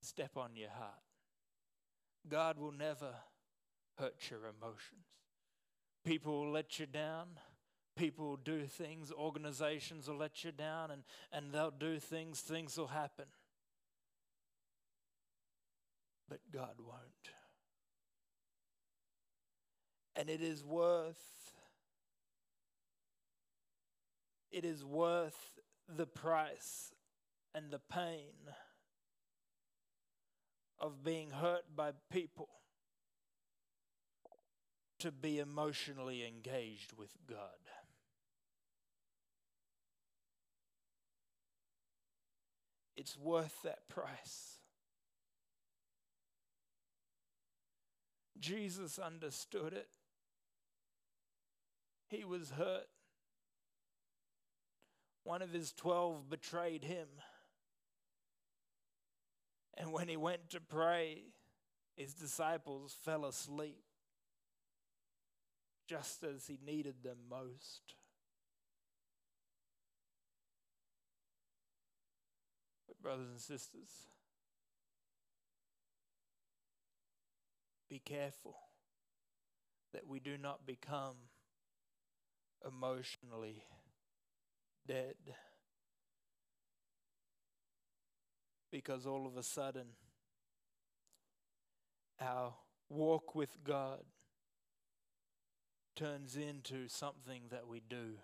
step 0.00 0.36
on 0.36 0.56
your 0.56 0.70
heart, 0.70 1.02
God 2.28 2.58
will 2.58 2.72
never 2.72 3.14
hurt 3.98 4.30
your 4.30 4.40
emotions. 4.40 5.06
People 6.04 6.40
will 6.40 6.52
let 6.52 6.78
you 6.78 6.86
down. 6.86 7.28
People 7.94 8.26
will 8.26 8.36
do 8.38 8.64
things, 8.64 9.12
organizations 9.12 10.08
will 10.08 10.16
let 10.16 10.44
you 10.44 10.50
down, 10.50 10.90
and, 10.90 11.02
and 11.30 11.52
they'll 11.52 11.70
do 11.70 11.98
things, 11.98 12.40
things 12.40 12.78
will 12.78 12.86
happen. 12.86 13.26
But 16.26 16.40
God 16.50 16.76
won't. 16.78 17.41
And 20.14 20.28
it 20.28 20.42
is 20.42 20.64
worth 20.64 21.32
it 24.50 24.66
is 24.66 24.84
worth 24.84 25.58
the 25.88 26.06
price 26.06 26.92
and 27.54 27.70
the 27.70 27.78
pain 27.78 28.34
of 30.78 31.02
being 31.02 31.30
hurt 31.30 31.64
by 31.74 31.92
people 32.10 32.48
to 34.98 35.10
be 35.10 35.38
emotionally 35.38 36.26
engaged 36.26 36.92
with 36.96 37.10
God. 37.26 37.38
It's 42.94 43.16
worth 43.16 43.62
that 43.64 43.88
price. 43.88 44.58
Jesus 48.38 48.98
understood 48.98 49.72
it. 49.72 49.88
He 52.12 52.26
was 52.26 52.50
hurt. 52.50 52.88
One 55.24 55.40
of 55.40 55.50
his 55.50 55.72
twelve 55.72 56.28
betrayed 56.28 56.84
him. 56.84 57.08
And 59.78 59.94
when 59.94 60.08
he 60.08 60.18
went 60.18 60.50
to 60.50 60.60
pray, 60.60 61.22
his 61.96 62.12
disciples 62.12 62.94
fell 63.02 63.24
asleep 63.24 63.82
just 65.88 66.22
as 66.22 66.46
he 66.46 66.58
needed 66.62 66.96
them 67.02 67.16
most. 67.30 67.94
But, 72.86 73.00
brothers 73.00 73.30
and 73.30 73.40
sisters, 73.40 73.88
be 77.88 78.00
careful 78.04 78.56
that 79.94 80.06
we 80.06 80.20
do 80.20 80.36
not 80.36 80.66
become 80.66 81.16
emotionally 82.66 83.64
dead. 84.86 85.14
Because 88.70 89.06
all 89.06 89.26
of 89.26 89.36
a 89.36 89.42
sudden, 89.42 89.86
our 92.20 92.54
walk 92.88 93.34
with 93.34 93.62
God 93.64 94.02
turns 95.94 96.36
into 96.36 96.88
something 96.88 97.42
that 97.50 97.66
we 97.66 97.80
do. 97.86 98.18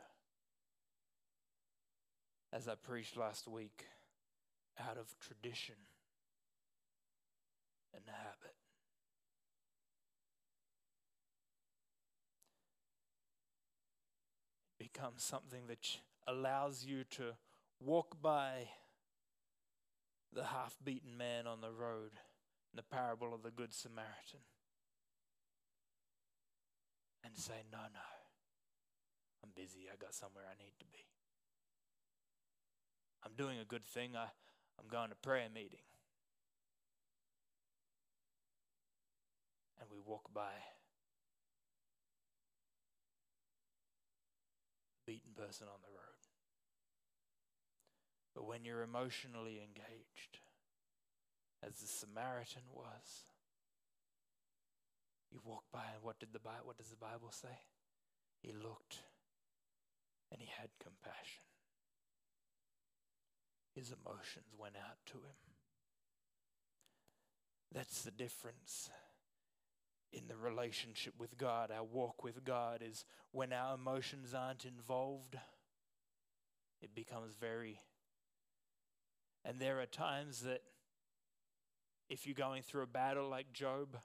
As 2.52 2.66
I 2.66 2.76
preached 2.76 3.16
last 3.16 3.46
week, 3.46 3.84
out 4.80 4.96
of 4.96 5.14
tradition 5.20 5.74
and 7.94 8.04
habit. 8.06 8.57
Becomes 14.98 15.22
something 15.22 15.62
that 15.68 15.98
allows 16.26 16.84
you 16.84 17.04
to 17.04 17.36
walk 17.80 18.16
by 18.20 18.68
the 20.32 20.44
half 20.44 20.76
beaten 20.84 21.16
man 21.16 21.46
on 21.46 21.60
the 21.60 21.70
road 21.70 22.10
in 22.72 22.76
the 22.76 22.82
parable 22.82 23.32
of 23.32 23.42
the 23.42 23.50
Good 23.50 23.72
Samaritan 23.72 24.40
and 27.24 27.36
say, 27.36 27.62
No, 27.70 27.78
no, 27.78 28.08
I'm 29.44 29.50
busy. 29.54 29.86
I 29.92 29.96
got 29.96 30.14
somewhere 30.14 30.44
I 30.50 30.60
need 30.60 30.74
to 30.80 30.84
be. 30.86 31.06
I'm 33.24 33.32
doing 33.36 33.58
a 33.60 33.64
good 33.64 33.86
thing. 33.86 34.16
I, 34.16 34.26
I'm 34.80 34.88
going 34.90 35.10
to 35.10 35.16
prayer 35.16 35.48
meeting. 35.52 35.86
And 39.80 39.88
we 39.90 39.98
walk 40.04 40.34
by 40.34 40.50
beaten 45.08 45.32
person 45.34 45.66
on 45.72 45.80
the 45.80 45.88
road. 45.88 46.20
But 48.34 48.46
when 48.46 48.66
you're 48.66 48.82
emotionally 48.82 49.56
engaged, 49.56 50.44
as 51.64 51.80
the 51.80 51.88
Samaritan 51.88 52.68
was, 52.70 53.24
you 55.32 55.40
walk 55.42 55.64
by 55.72 55.88
and 55.94 56.04
what 56.04 56.20
did 56.20 56.34
the 56.34 56.38
Bible, 56.38 56.64
what 56.64 56.76
does 56.76 56.90
the 56.90 57.00
Bible 57.00 57.32
say? 57.32 57.64
He 58.42 58.52
looked 58.52 58.98
and 60.30 60.42
he 60.42 60.48
had 60.60 60.68
compassion. 60.78 61.42
His 63.74 63.94
emotions 64.04 64.52
went 64.58 64.76
out 64.76 64.98
to 65.06 65.14
him. 65.14 65.40
That's 67.72 68.02
the 68.02 68.10
difference 68.10 68.90
in 70.12 70.26
the 70.28 70.36
relationship 70.36 71.14
with 71.18 71.36
God. 71.36 71.70
Our 71.70 71.84
walk 71.84 72.24
with 72.24 72.44
God 72.44 72.82
is 72.82 73.04
when 73.32 73.52
our 73.52 73.74
emotions 73.74 74.34
aren't 74.34 74.64
involved, 74.64 75.36
it 76.80 76.94
becomes 76.94 77.34
very. 77.38 77.80
And 79.44 79.60
there 79.60 79.80
are 79.80 79.86
times 79.86 80.40
that 80.40 80.62
if 82.08 82.26
you're 82.26 82.34
going 82.34 82.62
through 82.62 82.82
a 82.82 82.86
battle 82.86 83.28
like 83.28 83.52
Job 83.52 83.96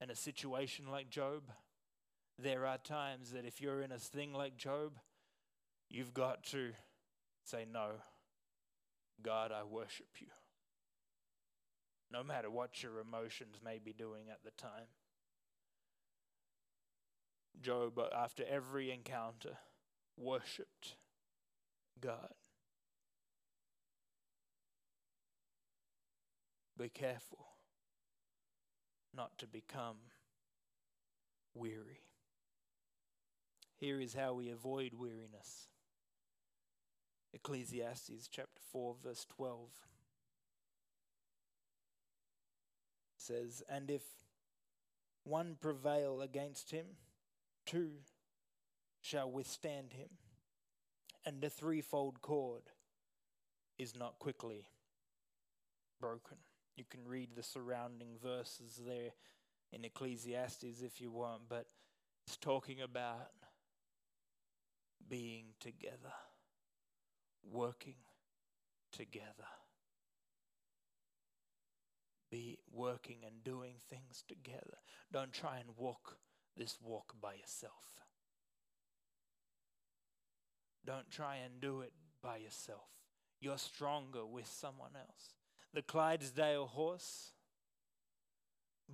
and 0.00 0.10
a 0.10 0.16
situation 0.16 0.90
like 0.90 1.10
Job, 1.10 1.42
there 2.38 2.66
are 2.66 2.78
times 2.78 3.32
that 3.32 3.44
if 3.44 3.60
you're 3.60 3.82
in 3.82 3.92
a 3.92 3.98
thing 3.98 4.32
like 4.32 4.56
Job, 4.56 4.98
you've 5.88 6.14
got 6.14 6.44
to 6.44 6.70
say, 7.44 7.64
No, 7.70 7.90
God, 9.22 9.52
I 9.52 9.64
worship 9.64 10.08
you. 10.20 10.28
No 12.10 12.22
matter 12.22 12.50
what 12.50 12.82
your 12.82 13.00
emotions 13.00 13.56
may 13.62 13.78
be 13.78 13.92
doing 13.92 14.30
at 14.30 14.42
the 14.44 14.50
time. 14.50 14.88
Job, 17.60 17.98
uh, 17.98 18.08
after 18.14 18.44
every 18.48 18.90
encounter, 18.90 19.58
worshipped 20.16 20.96
God. 22.00 22.34
Be 26.78 26.88
careful 26.88 27.46
not 29.14 29.36
to 29.38 29.46
become 29.46 29.96
weary. 31.54 32.00
Here 33.76 34.00
is 34.00 34.14
how 34.14 34.34
we 34.34 34.48
avoid 34.48 34.94
weariness. 34.94 35.68
Ecclesiastes 37.32 38.28
chapter 38.30 38.60
4, 38.72 38.96
verse 39.02 39.26
12 39.36 39.70
says, 43.28 43.62
And 43.68 43.90
if 43.90 44.02
one 45.24 45.56
prevail 45.60 46.22
against 46.22 46.70
him, 46.70 46.86
two 47.66 47.90
shall 49.00 49.30
withstand 49.30 49.92
him, 49.92 50.08
and 51.24 51.40
the 51.40 51.50
threefold 51.50 52.22
cord 52.22 52.62
is 53.78 53.94
not 53.94 54.18
quickly 54.18 54.66
broken. 56.00 56.38
You 56.76 56.84
can 56.88 57.06
read 57.06 57.30
the 57.34 57.42
surrounding 57.42 58.16
verses 58.22 58.80
there 58.84 59.10
in 59.72 59.84
Ecclesiastes 59.84 60.82
if 60.82 61.00
you 61.00 61.10
want, 61.10 61.42
but 61.48 61.66
it's 62.26 62.36
talking 62.36 62.80
about 62.80 63.30
being 65.08 65.46
together, 65.60 66.14
working 67.50 67.96
together. 68.92 69.57
Be 72.30 72.58
working 72.70 73.18
and 73.26 73.42
doing 73.42 73.76
things 73.88 74.24
together. 74.28 74.78
Don't 75.12 75.32
try 75.32 75.58
and 75.58 75.70
walk 75.76 76.18
this 76.56 76.78
walk 76.82 77.14
by 77.20 77.34
yourself. 77.34 78.02
Don't 80.84 81.10
try 81.10 81.36
and 81.36 81.60
do 81.60 81.80
it 81.80 81.92
by 82.22 82.38
yourself. 82.38 82.88
You're 83.40 83.58
stronger 83.58 84.26
with 84.26 84.46
someone 84.46 84.92
else 84.96 85.34
the 85.74 85.82
Clydesdale 85.82 86.66
horse 86.66 87.32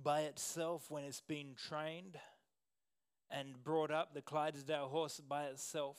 by 0.01 0.21
itself, 0.21 0.91
when 0.91 1.03
it's 1.03 1.21
been 1.21 1.55
trained 1.55 2.17
and 3.31 3.63
brought 3.63 3.91
up, 3.91 4.13
the 4.13 4.21
Clydesdale 4.21 4.89
horse 4.89 5.21
by 5.27 5.45
itself 5.45 5.97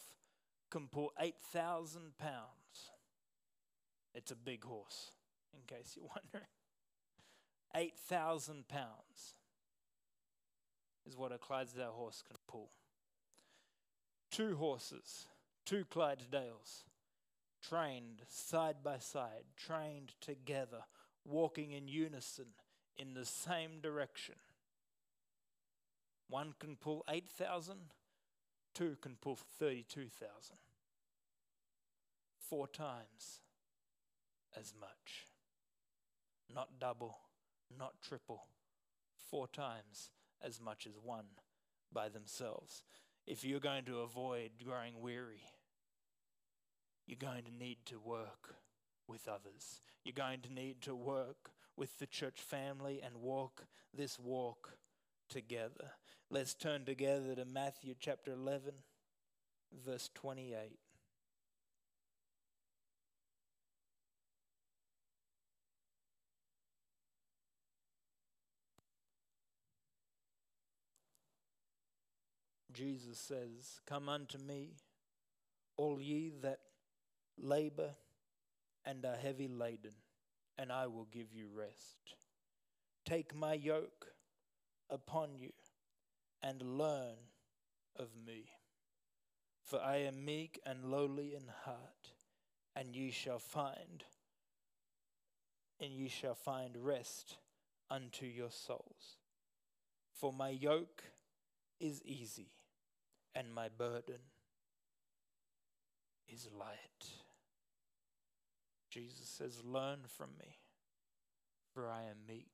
can 0.70 0.88
pull 0.88 1.12
8,000 1.18 2.18
pounds. 2.18 2.90
It's 4.14 4.30
a 4.30 4.36
big 4.36 4.64
horse, 4.64 5.12
in 5.54 5.60
case 5.66 5.94
you're 5.96 6.04
wondering. 6.14 6.48
8,000 7.74 8.68
pounds 8.68 9.34
is 11.06 11.16
what 11.16 11.32
a 11.32 11.38
Clydesdale 11.38 11.92
horse 11.92 12.22
can 12.26 12.36
pull. 12.48 12.70
Two 14.30 14.56
horses, 14.56 15.26
two 15.64 15.84
Clydesdales, 15.84 16.84
trained 17.62 18.22
side 18.28 18.76
by 18.82 18.98
side, 18.98 19.44
trained 19.56 20.12
together, 20.20 20.84
walking 21.24 21.72
in 21.72 21.88
unison 21.88 22.46
in 22.96 23.14
the 23.14 23.24
same 23.24 23.80
direction. 23.82 24.36
One 26.28 26.54
can 26.58 26.76
pull 26.76 27.04
8,000, 27.08 27.76
two 28.74 28.96
can 29.00 29.16
pull 29.20 29.38
32,000. 29.58 30.56
Four 32.38 32.66
times 32.68 33.40
as 34.58 34.72
much. 34.78 35.26
Not 36.52 36.78
double, 36.80 37.18
not 37.76 37.94
triple, 38.02 38.48
four 39.30 39.48
times 39.48 40.10
as 40.42 40.60
much 40.60 40.86
as 40.86 40.94
one 41.02 41.26
by 41.92 42.08
themselves. 42.08 42.82
If 43.26 43.44
you're 43.44 43.60
going 43.60 43.84
to 43.86 44.00
avoid 44.00 44.50
growing 44.64 45.00
weary, 45.00 45.42
you're 47.06 47.16
going 47.18 47.44
to 47.44 47.54
need 47.54 47.78
to 47.86 47.98
work 47.98 48.56
with 49.08 49.28
others. 49.28 49.80
You're 50.04 50.12
going 50.12 50.40
to 50.42 50.52
need 50.52 50.82
to 50.82 50.94
work 50.94 51.50
with 51.76 51.98
the 51.98 52.06
church 52.06 52.40
family 52.40 53.00
and 53.04 53.16
walk 53.16 53.66
this 53.92 54.18
walk 54.18 54.74
together. 55.28 55.92
Let's 56.30 56.54
turn 56.54 56.84
together 56.84 57.34
to 57.34 57.44
Matthew 57.44 57.94
chapter 57.98 58.32
11, 58.32 58.72
verse 59.84 60.10
28. 60.14 60.78
Jesus 72.76 73.18
says, 73.18 73.80
Come 73.86 74.08
unto 74.08 74.38
me, 74.38 74.74
all 75.76 76.00
ye 76.00 76.32
that 76.42 76.60
labor 77.38 77.94
and 78.84 79.04
are 79.04 79.16
heavy 79.16 79.48
laden, 79.48 79.94
and 80.58 80.70
I 80.70 80.86
will 80.86 81.08
give 81.10 81.32
you 81.32 81.48
rest. 81.52 82.16
Take 83.06 83.34
my 83.34 83.54
yoke 83.54 84.08
upon 84.90 85.36
you 85.36 85.52
and 86.42 86.60
learn 86.60 87.16
of 87.98 88.08
me. 88.26 88.50
For 89.62 89.80
I 89.80 89.96
am 89.96 90.24
meek 90.24 90.60
and 90.66 90.84
lowly 90.84 91.34
in 91.34 91.44
heart, 91.64 92.12
and 92.76 92.94
ye 92.94 93.10
shall 93.10 93.38
find 93.38 94.04
and 95.80 95.92
ye 95.92 96.08
shall 96.08 96.34
find 96.34 96.76
rest 96.76 97.36
unto 97.90 98.26
your 98.26 98.50
souls. 98.50 99.18
For 100.12 100.32
my 100.32 100.48
yoke 100.50 101.02
is 101.78 102.02
easy, 102.04 102.48
and 103.36 103.52
my 103.52 103.68
burden 103.68 104.20
is 106.26 106.48
light. 106.58 107.06
Jesus 108.90 109.28
says, 109.28 109.60
Learn 109.62 109.98
from 110.08 110.30
me, 110.38 110.56
for 111.74 111.88
I 111.88 112.04
am 112.04 112.16
meek 112.26 112.48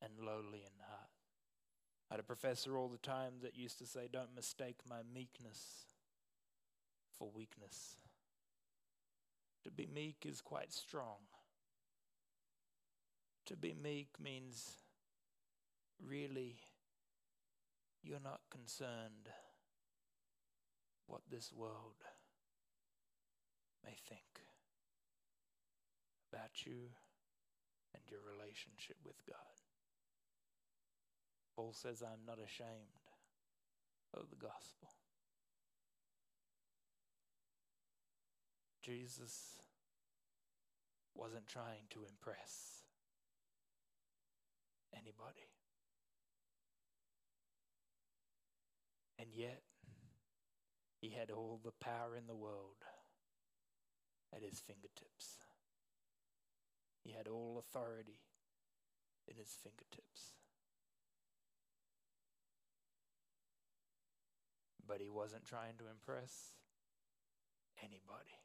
and 0.00 0.12
lowly 0.18 0.60
in 0.64 0.80
heart. 0.88 1.10
I 2.10 2.14
had 2.14 2.20
a 2.20 2.24
professor 2.24 2.78
all 2.78 2.88
the 2.88 2.98
time 2.98 3.34
that 3.42 3.56
used 3.56 3.78
to 3.80 3.86
say, 3.86 4.08
Don't 4.10 4.34
mistake 4.34 4.76
my 4.88 5.00
meekness 5.14 5.60
for 7.18 7.28
weakness. 7.34 7.96
To 9.64 9.70
be 9.70 9.86
meek 9.86 10.24
is 10.24 10.40
quite 10.40 10.72
strong. 10.72 11.18
To 13.46 13.56
be 13.56 13.74
meek 13.74 14.08
means 14.18 14.76
really 16.02 16.56
you're 18.02 18.20
not 18.24 18.40
concerned 18.50 19.28
what 21.10 21.22
this 21.28 21.52
world 21.52 21.98
may 23.84 23.96
think 24.08 24.38
about 26.32 26.64
you 26.64 26.94
and 27.92 28.02
your 28.08 28.20
relationship 28.22 28.96
with 29.04 29.16
God. 29.26 29.36
Paul 31.56 31.72
says, 31.72 32.00
I'm 32.00 32.24
not 32.24 32.38
ashamed 32.38 33.02
of 34.14 34.30
the 34.30 34.36
gospel. 34.36 34.88
Jesus 38.82 39.56
wasn't 41.14 41.48
trying 41.48 41.90
to 41.90 42.04
impress 42.08 42.84
anybody. 44.94 45.50
And 49.18 49.28
yet, 49.34 49.62
he 51.00 51.10
had 51.10 51.30
all 51.30 51.60
the 51.64 51.72
power 51.72 52.14
in 52.16 52.26
the 52.26 52.34
world 52.34 52.84
at 54.34 54.42
his 54.42 54.60
fingertips. 54.60 55.36
He 57.02 57.12
had 57.12 57.26
all 57.26 57.56
authority 57.58 58.20
in 59.26 59.36
his 59.36 59.56
fingertips. 59.62 60.34
But 64.86 65.00
he 65.00 65.08
wasn't 65.08 65.44
trying 65.44 65.78
to 65.78 65.84
impress 65.90 66.52
anybody. 67.82 68.36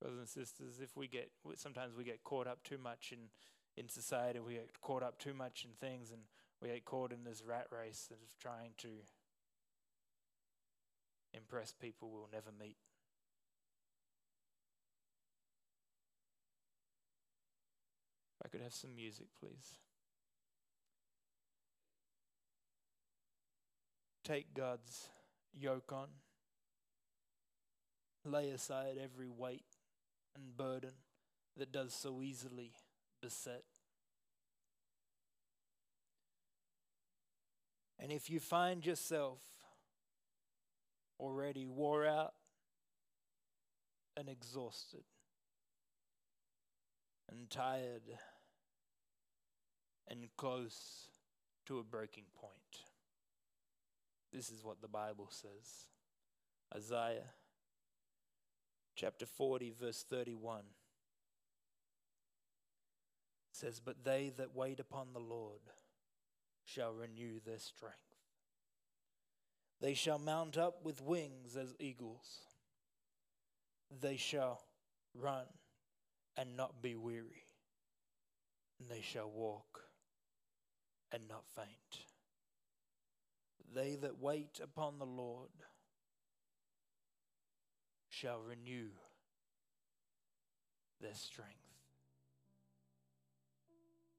Brothers 0.00 0.18
and 0.18 0.28
sisters, 0.28 0.80
if 0.82 0.96
we 0.96 1.06
get, 1.08 1.30
sometimes 1.54 1.94
we 1.96 2.04
get 2.04 2.24
caught 2.24 2.46
up 2.46 2.62
too 2.64 2.78
much 2.78 3.12
in, 3.12 3.30
in 3.80 3.88
society, 3.88 4.40
we 4.40 4.54
get 4.54 4.80
caught 4.80 5.02
up 5.02 5.18
too 5.18 5.32
much 5.32 5.64
in 5.64 5.70
things, 5.80 6.10
and 6.10 6.22
we 6.60 6.68
get 6.68 6.84
caught 6.84 7.12
in 7.12 7.24
this 7.24 7.42
rat 7.46 7.68
race 7.70 8.08
of 8.10 8.18
trying 8.40 8.72
to 8.78 8.88
impress 11.34 11.72
people 11.72 12.10
we'll 12.10 12.28
never 12.32 12.50
meet. 12.58 12.76
I 18.44 18.48
could 18.48 18.60
have 18.60 18.74
some 18.74 18.94
music, 18.94 19.28
please. 19.38 19.78
Take 24.24 24.54
God's 24.54 25.08
yoke 25.52 25.92
on. 25.92 26.08
Lay 28.24 28.50
aside 28.50 28.96
every 29.02 29.28
weight 29.28 29.64
and 30.34 30.56
burden 30.56 30.92
that 31.56 31.72
does 31.72 31.92
so 31.92 32.22
easily 32.22 32.72
beset. 33.20 33.64
And 37.98 38.10
if 38.10 38.30
you 38.30 38.40
find 38.40 38.84
yourself 38.84 39.38
already 41.22 41.66
wore 41.66 42.04
out 42.04 42.34
and 44.16 44.28
exhausted 44.28 45.04
and 47.30 47.48
tired 47.48 48.02
and 50.08 50.26
close 50.36 51.08
to 51.66 51.78
a 51.78 51.84
breaking 51.84 52.24
point. 52.34 52.52
This 54.32 54.50
is 54.50 54.64
what 54.64 54.82
the 54.82 54.88
Bible 54.88 55.28
says. 55.30 55.86
Isaiah 56.74 57.30
chapter 58.96 59.26
40, 59.26 59.74
verse 59.80 60.04
31 60.08 60.62
says, 63.52 63.80
But 63.80 64.04
they 64.04 64.32
that 64.36 64.54
wait 64.54 64.80
upon 64.80 65.12
the 65.12 65.20
Lord 65.20 65.60
shall 66.64 66.92
renew 66.92 67.40
their 67.44 67.58
strength. 67.58 68.11
They 69.82 69.94
shall 69.94 70.20
mount 70.20 70.56
up 70.56 70.84
with 70.84 71.02
wings 71.02 71.56
as 71.56 71.74
eagles. 71.80 72.38
They 74.00 74.16
shall 74.16 74.62
run 75.12 75.46
and 76.36 76.56
not 76.56 76.80
be 76.80 76.94
weary. 76.94 77.42
And 78.78 78.88
they 78.88 79.00
shall 79.02 79.28
walk 79.28 79.80
and 81.10 81.24
not 81.28 81.42
faint. 81.56 82.06
They 83.74 83.96
that 83.96 84.20
wait 84.20 84.60
upon 84.62 85.00
the 85.00 85.04
Lord 85.04 85.50
shall 88.08 88.38
renew 88.38 88.90
their 91.00 91.14
strength. 91.14 91.50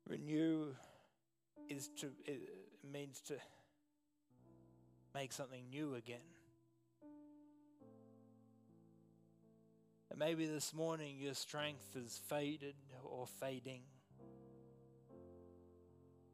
Renew 0.10 0.74
is 1.70 1.88
to 2.00 2.08
it 2.26 2.42
means 2.84 3.22
to 3.22 3.36
make 5.14 5.32
something 5.32 5.70
new 5.70 5.96
again. 5.96 6.18
And 10.10 10.20
maybe 10.20 10.46
this 10.46 10.74
morning 10.74 11.18
your 11.20 11.34
strength 11.34 11.96
is 11.96 12.20
faded 12.28 12.76
or 13.04 13.28
fading. 13.40 13.82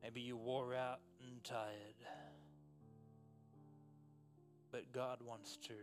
Maybe 0.04 0.22
you 0.22 0.38
wore 0.38 0.74
out 0.76 1.00
and 1.22 1.44
tired. 1.44 1.96
But 4.72 4.92
God 4.94 5.20
wants 5.26 5.58
to 5.68 5.74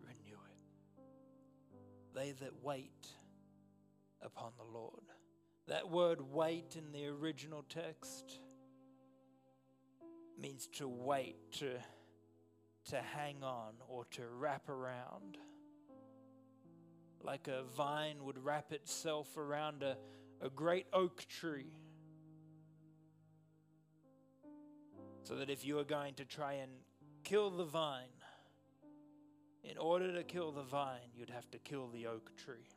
renew 0.00 0.38
it. 0.38 1.04
They 2.14 2.32
that 2.44 2.62
wait 2.62 3.06
upon 4.22 4.52
the 4.56 4.78
Lord. 4.78 5.02
That 5.68 5.90
word 5.90 6.20
wait 6.20 6.76
in 6.76 6.92
the 6.92 7.06
original 7.06 7.64
text 7.68 8.38
means 10.40 10.68
to 10.78 10.88
wait, 10.88 11.36
to, 11.52 11.70
to 12.90 12.96
hang 12.96 13.42
on, 13.42 13.74
or 13.88 14.04
to 14.12 14.22
wrap 14.26 14.68
around. 14.68 15.38
Like 17.22 17.48
a 17.48 17.62
vine 17.76 18.24
would 18.24 18.42
wrap 18.42 18.72
itself 18.72 19.36
around 19.36 19.82
a, 19.82 19.96
a 20.40 20.50
great 20.50 20.86
oak 20.92 21.24
tree. 21.28 21.76
So 25.22 25.36
that 25.36 25.50
if 25.50 25.64
you 25.64 25.78
are 25.78 25.84
going 25.84 26.14
to 26.14 26.24
try 26.24 26.54
and 26.54 26.72
kill 27.22 27.50
the 27.50 27.64
vine, 27.64 28.08
in 29.64 29.78
order 29.78 30.12
to 30.14 30.24
kill 30.24 30.50
the 30.50 30.62
vine, 30.62 31.10
you'd 31.14 31.30
have 31.30 31.48
to 31.52 31.58
kill 31.58 31.88
the 31.88 32.08
oak 32.08 32.36
tree. 32.36 32.68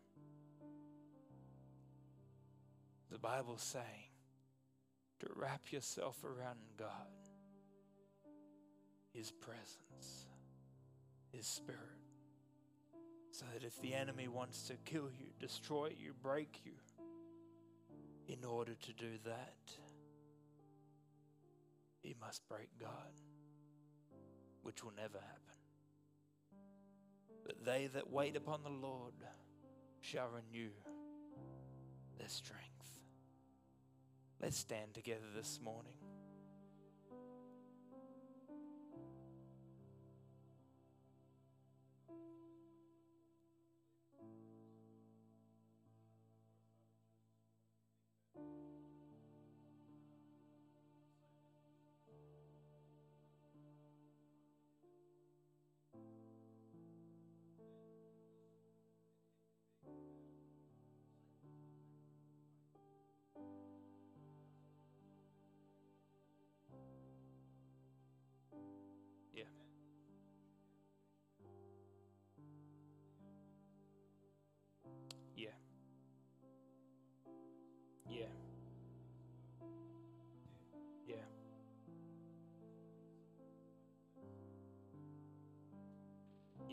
The 3.12 3.18
Bible's 3.18 3.64
saying 3.64 4.12
to 5.20 5.28
wrap 5.36 5.72
yourself 5.72 6.24
around 6.24 6.60
God, 6.78 7.08
His 9.16 9.32
presence, 9.32 10.28
His 11.32 11.48
Spirit, 11.48 11.80
so 13.32 13.46
that 13.54 13.66
if 13.66 13.82
the 13.82 13.94
enemy 13.94 14.28
wants 14.28 14.64
to 14.68 14.74
kill 14.86 15.10
you, 15.10 15.28
destroy 15.40 15.88
you, 15.98 16.14
break 16.22 16.60
you, 16.66 16.74
in 18.28 18.44
order 18.44 18.74
to 18.74 18.94
do 18.94 19.12
that, 19.26 19.56
he 22.02 22.16
must 22.20 22.48
break 22.48 22.70
God, 22.80 22.90
which 24.64 24.84
will 24.84 24.94
never 24.96 25.18
happen. 25.18 25.42
But 27.46 27.64
they 27.64 27.88
that 27.94 28.12
wait 28.12 28.36
upon 28.36 28.64
the 28.64 28.70
Lord 28.70 29.14
shall 30.02 30.28
renew 30.28 30.70
their 32.18 32.30
strength. 32.30 33.00
Let's 34.42 34.58
stand 34.58 34.94
together 34.94 35.26
this 35.36 35.60
morning. 35.64 35.94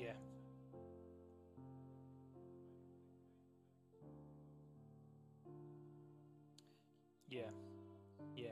Yeah. 0.03 0.11
Yeah. 7.29 7.41
Yeah. 8.37 8.49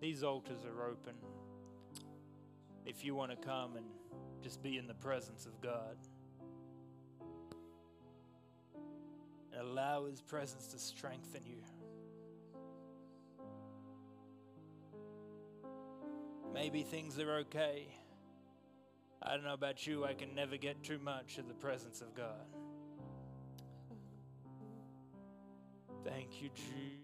These 0.00 0.22
altars 0.22 0.64
are 0.64 0.88
open. 0.88 1.14
If 2.84 3.04
you 3.04 3.14
want 3.14 3.30
to 3.30 3.36
come 3.36 3.76
and 3.76 3.86
just 4.42 4.62
be 4.62 4.76
in 4.76 4.86
the 4.86 4.94
presence 4.94 5.46
of 5.46 5.58
God 5.62 5.96
and 9.52 9.62
allow 9.62 10.04
His 10.04 10.20
presence 10.20 10.66
to 10.68 10.78
strengthen 10.78 11.46
you. 11.46 11.62
Maybe 16.52 16.82
things 16.82 17.18
are 17.18 17.36
okay. 17.38 17.88
I 19.24 19.34
don't 19.34 19.44
know 19.44 19.54
about 19.54 19.86
you, 19.86 20.04
I 20.04 20.12
can 20.12 20.34
never 20.34 20.56
get 20.56 20.82
too 20.82 20.98
much 20.98 21.38
of 21.38 21.48
the 21.48 21.54
presence 21.54 22.02
of 22.02 22.14
God. 22.14 22.46
Thank 26.04 26.42
you, 26.42 26.50
Jesus. 26.54 27.03